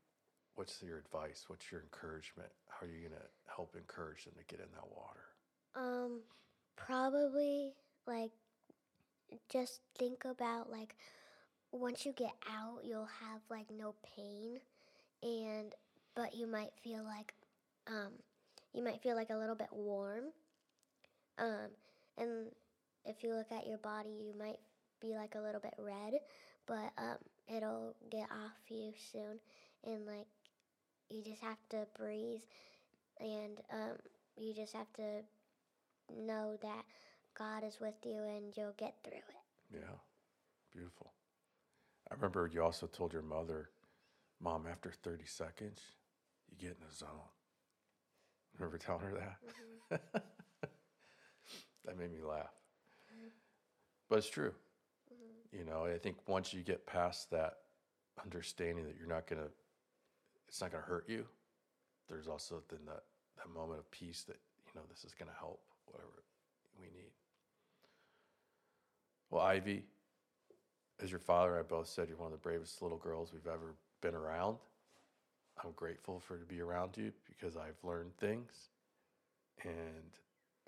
What's 0.54 0.82
your 0.82 0.98
advice? 0.98 1.44
What's 1.48 1.70
your 1.72 1.80
encouragement? 1.80 2.50
How 2.68 2.86
are 2.86 2.90
you 2.90 3.08
gonna 3.08 3.22
help 3.54 3.74
encourage 3.76 4.24
them 4.24 4.34
to 4.38 4.44
get 4.44 4.64
in 4.64 4.70
that 4.74 4.88
water? 4.88 5.24
Um, 5.74 6.20
probably 6.76 7.72
like 8.06 8.30
just 9.50 9.80
think 9.98 10.24
about 10.24 10.70
like 10.70 10.94
once 11.72 12.06
you 12.06 12.12
get 12.12 12.34
out, 12.48 12.80
you'll 12.84 13.08
have 13.20 13.40
like 13.50 13.66
no 13.76 13.94
pain, 14.16 14.60
and 15.22 15.74
but 16.14 16.34
you 16.34 16.46
might 16.46 16.72
feel 16.82 17.02
like 17.04 17.34
um, 17.88 18.12
you 18.72 18.82
might 18.82 19.02
feel 19.02 19.16
like 19.16 19.30
a 19.30 19.36
little 19.36 19.56
bit 19.56 19.72
warm. 19.72 20.24
Um, 21.38 21.70
and 22.16 22.46
if 23.04 23.24
you 23.24 23.34
look 23.34 23.50
at 23.50 23.66
your 23.66 23.78
body, 23.78 24.10
you 24.10 24.34
might 24.38 24.60
be 25.00 25.14
like 25.16 25.34
a 25.34 25.40
little 25.40 25.60
bit 25.60 25.74
red, 25.78 26.14
but 26.66 26.92
um, 26.96 27.18
it'll 27.48 27.94
get 28.10 28.28
off 28.30 28.52
you 28.68 28.92
soon, 29.12 29.40
and 29.84 30.06
like 30.06 30.26
you 31.10 31.22
just 31.22 31.42
have 31.42 31.58
to 31.70 31.86
breathe, 31.98 32.42
and 33.20 33.58
um, 33.72 33.96
you 34.36 34.54
just 34.54 34.72
have 34.74 34.92
to 34.94 35.22
know 36.10 36.56
that 36.62 36.84
God 37.36 37.64
is 37.64 37.78
with 37.80 37.94
you 38.04 38.18
and 38.22 38.56
you'll 38.56 38.74
get 38.76 38.94
through 39.02 39.14
it. 39.14 39.24
Yeah, 39.72 39.96
beautiful. 40.72 41.12
I 42.10 42.14
remember 42.14 42.48
you 42.52 42.62
also 42.62 42.86
told 42.86 43.12
your 43.12 43.22
mother, 43.22 43.70
"Mom, 44.40 44.66
after 44.70 44.92
thirty 44.92 45.26
seconds, 45.26 45.80
you 46.50 46.56
get 46.58 46.76
in 46.80 46.86
the 46.88 46.94
zone." 46.94 47.08
Remember 48.58 48.78
telling 48.78 49.02
her 49.02 49.34
that? 49.90 50.00
that 51.84 51.98
made 51.98 52.12
me 52.12 52.22
laugh. 52.22 52.52
But 54.08 54.18
it's 54.18 54.30
true. 54.30 54.52
You 55.52 55.64
know, 55.64 55.84
I 55.86 55.98
think 55.98 56.16
once 56.28 56.52
you 56.52 56.62
get 56.62 56.86
past 56.86 57.30
that 57.30 57.54
understanding 58.22 58.84
that 58.84 58.96
you're 58.98 59.08
not 59.08 59.26
gonna, 59.26 59.48
it's 60.54 60.60
not 60.60 60.70
gonna 60.70 60.84
hurt 60.84 61.08
you. 61.08 61.26
There's 62.08 62.28
also 62.28 62.62
then 62.68 62.78
that 62.86 63.02
that 63.38 63.52
moment 63.52 63.80
of 63.80 63.90
peace 63.90 64.22
that 64.28 64.36
you 64.64 64.72
know 64.76 64.86
this 64.88 65.04
is 65.04 65.12
gonna 65.12 65.34
help 65.36 65.60
whatever 65.86 66.22
we 66.80 66.86
need. 66.86 67.10
Well, 69.30 69.42
Ivy, 69.42 69.82
as 71.02 71.10
your 71.10 71.18
father 71.18 71.58
I 71.58 71.62
both 71.62 71.88
said, 71.88 72.08
you're 72.08 72.18
one 72.18 72.26
of 72.26 72.32
the 72.38 72.38
bravest 72.38 72.80
little 72.82 72.98
girls 72.98 73.32
we've 73.32 73.52
ever 73.52 73.74
been 74.00 74.14
around. 74.14 74.58
I'm 75.64 75.72
grateful 75.72 76.20
for 76.20 76.38
to 76.38 76.44
be 76.44 76.60
around 76.60 76.96
you 76.96 77.10
because 77.26 77.56
I've 77.56 77.82
learned 77.82 78.16
things, 78.18 78.68
and 79.64 80.12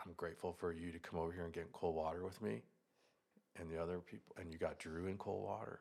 I'm 0.05 0.15
grateful 0.17 0.53
for 0.53 0.73
you 0.73 0.91
to 0.91 0.99
come 0.99 1.21
over 1.21 1.31
here 1.31 1.45
and 1.45 1.53
get 1.53 1.63
in 1.63 1.69
cold 1.73 1.95
water 1.95 2.25
with 2.25 2.43
me, 2.43 2.63
and 3.57 3.71
the 3.71 3.81
other 3.81 3.99
people. 3.99 4.35
And 4.37 4.51
you 4.51 4.59
got 4.59 4.81
Drew 4.81 5.07
in 5.07 5.17
cold 5.17 5.45
water. 5.45 5.79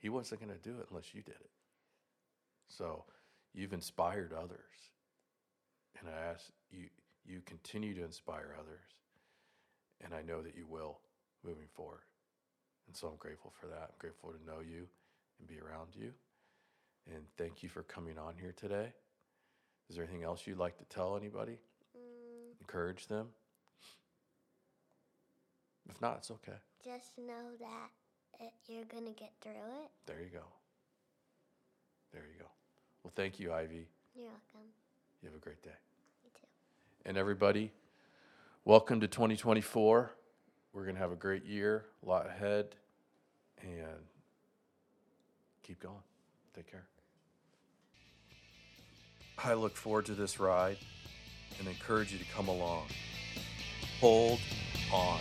He 0.00 0.08
wasn't 0.08 0.40
going 0.40 0.52
to 0.52 0.68
do 0.68 0.80
it 0.80 0.88
unless 0.90 1.14
you 1.14 1.22
did 1.22 1.36
it. 1.36 1.50
So 2.68 3.04
you've 3.56 3.72
inspired 3.72 4.32
others, 4.32 4.60
and 5.98 6.08
I 6.08 6.30
ask 6.32 6.44
you 6.70 6.84
you 7.24 7.40
continue 7.44 7.92
to 7.94 8.04
inspire 8.04 8.54
others, 8.56 8.86
and 10.04 10.14
I 10.14 10.22
know 10.22 10.42
that 10.42 10.54
you 10.56 10.64
will 10.68 10.98
moving 11.44 11.66
forward. 11.74 12.04
And 12.86 12.94
so 12.96 13.08
I'm 13.08 13.16
grateful 13.16 13.52
for 13.60 13.66
that. 13.66 13.82
I'm 13.90 13.98
grateful 13.98 14.30
to 14.30 14.44
know 14.46 14.60
you 14.60 14.86
and 15.40 15.48
be 15.48 15.58
around 15.58 15.88
you. 15.94 16.12
And 17.12 17.24
thank 17.36 17.62
you 17.64 17.68
for 17.68 17.82
coming 17.82 18.16
on 18.18 18.34
here 18.40 18.54
today. 18.56 18.92
Is 19.90 19.96
there 19.96 20.04
anything 20.04 20.22
else 20.22 20.46
you'd 20.46 20.58
like 20.58 20.78
to 20.78 20.84
tell 20.84 21.16
anybody? 21.16 21.58
Mm, 21.96 22.60
Encourage 22.60 23.06
them? 23.08 23.28
If 25.88 26.00
not, 26.00 26.18
it's 26.18 26.30
okay. 26.30 26.58
just 26.84 27.16
know 27.18 27.54
that 27.60 27.90
it, 28.40 28.52
you're 28.68 28.84
going 28.84 29.04
to 29.06 29.12
get 29.18 29.32
through 29.40 29.52
it. 29.52 29.90
There 30.06 30.20
you 30.20 30.30
go. 30.32 30.44
There 32.12 32.22
you 32.22 32.38
go. 32.40 32.46
Well, 33.06 33.12
thank 33.14 33.38
you, 33.38 33.52
Ivy. 33.52 33.86
You're 34.16 34.24
welcome. 34.24 34.68
You 35.22 35.28
have 35.28 35.36
a 35.36 35.38
great 35.38 35.62
day. 35.62 35.70
You 36.24 36.30
too. 36.34 36.46
And 37.04 37.16
everybody, 37.16 37.70
welcome 38.64 38.98
to 38.98 39.06
2024. 39.06 40.10
We're 40.72 40.82
going 40.82 40.96
to 40.96 41.00
have 41.00 41.12
a 41.12 41.14
great 41.14 41.46
year, 41.46 41.84
a 42.04 42.08
lot 42.08 42.26
ahead, 42.26 42.74
and 43.62 44.02
keep 45.62 45.78
going. 45.78 46.02
Take 46.52 46.68
care. 46.68 46.88
I 49.38 49.54
look 49.54 49.76
forward 49.76 50.06
to 50.06 50.14
this 50.14 50.40
ride 50.40 50.78
and 51.60 51.68
encourage 51.68 52.12
you 52.12 52.18
to 52.18 52.26
come 52.34 52.48
along. 52.48 52.86
Hold 54.00 54.40
on. 54.92 55.20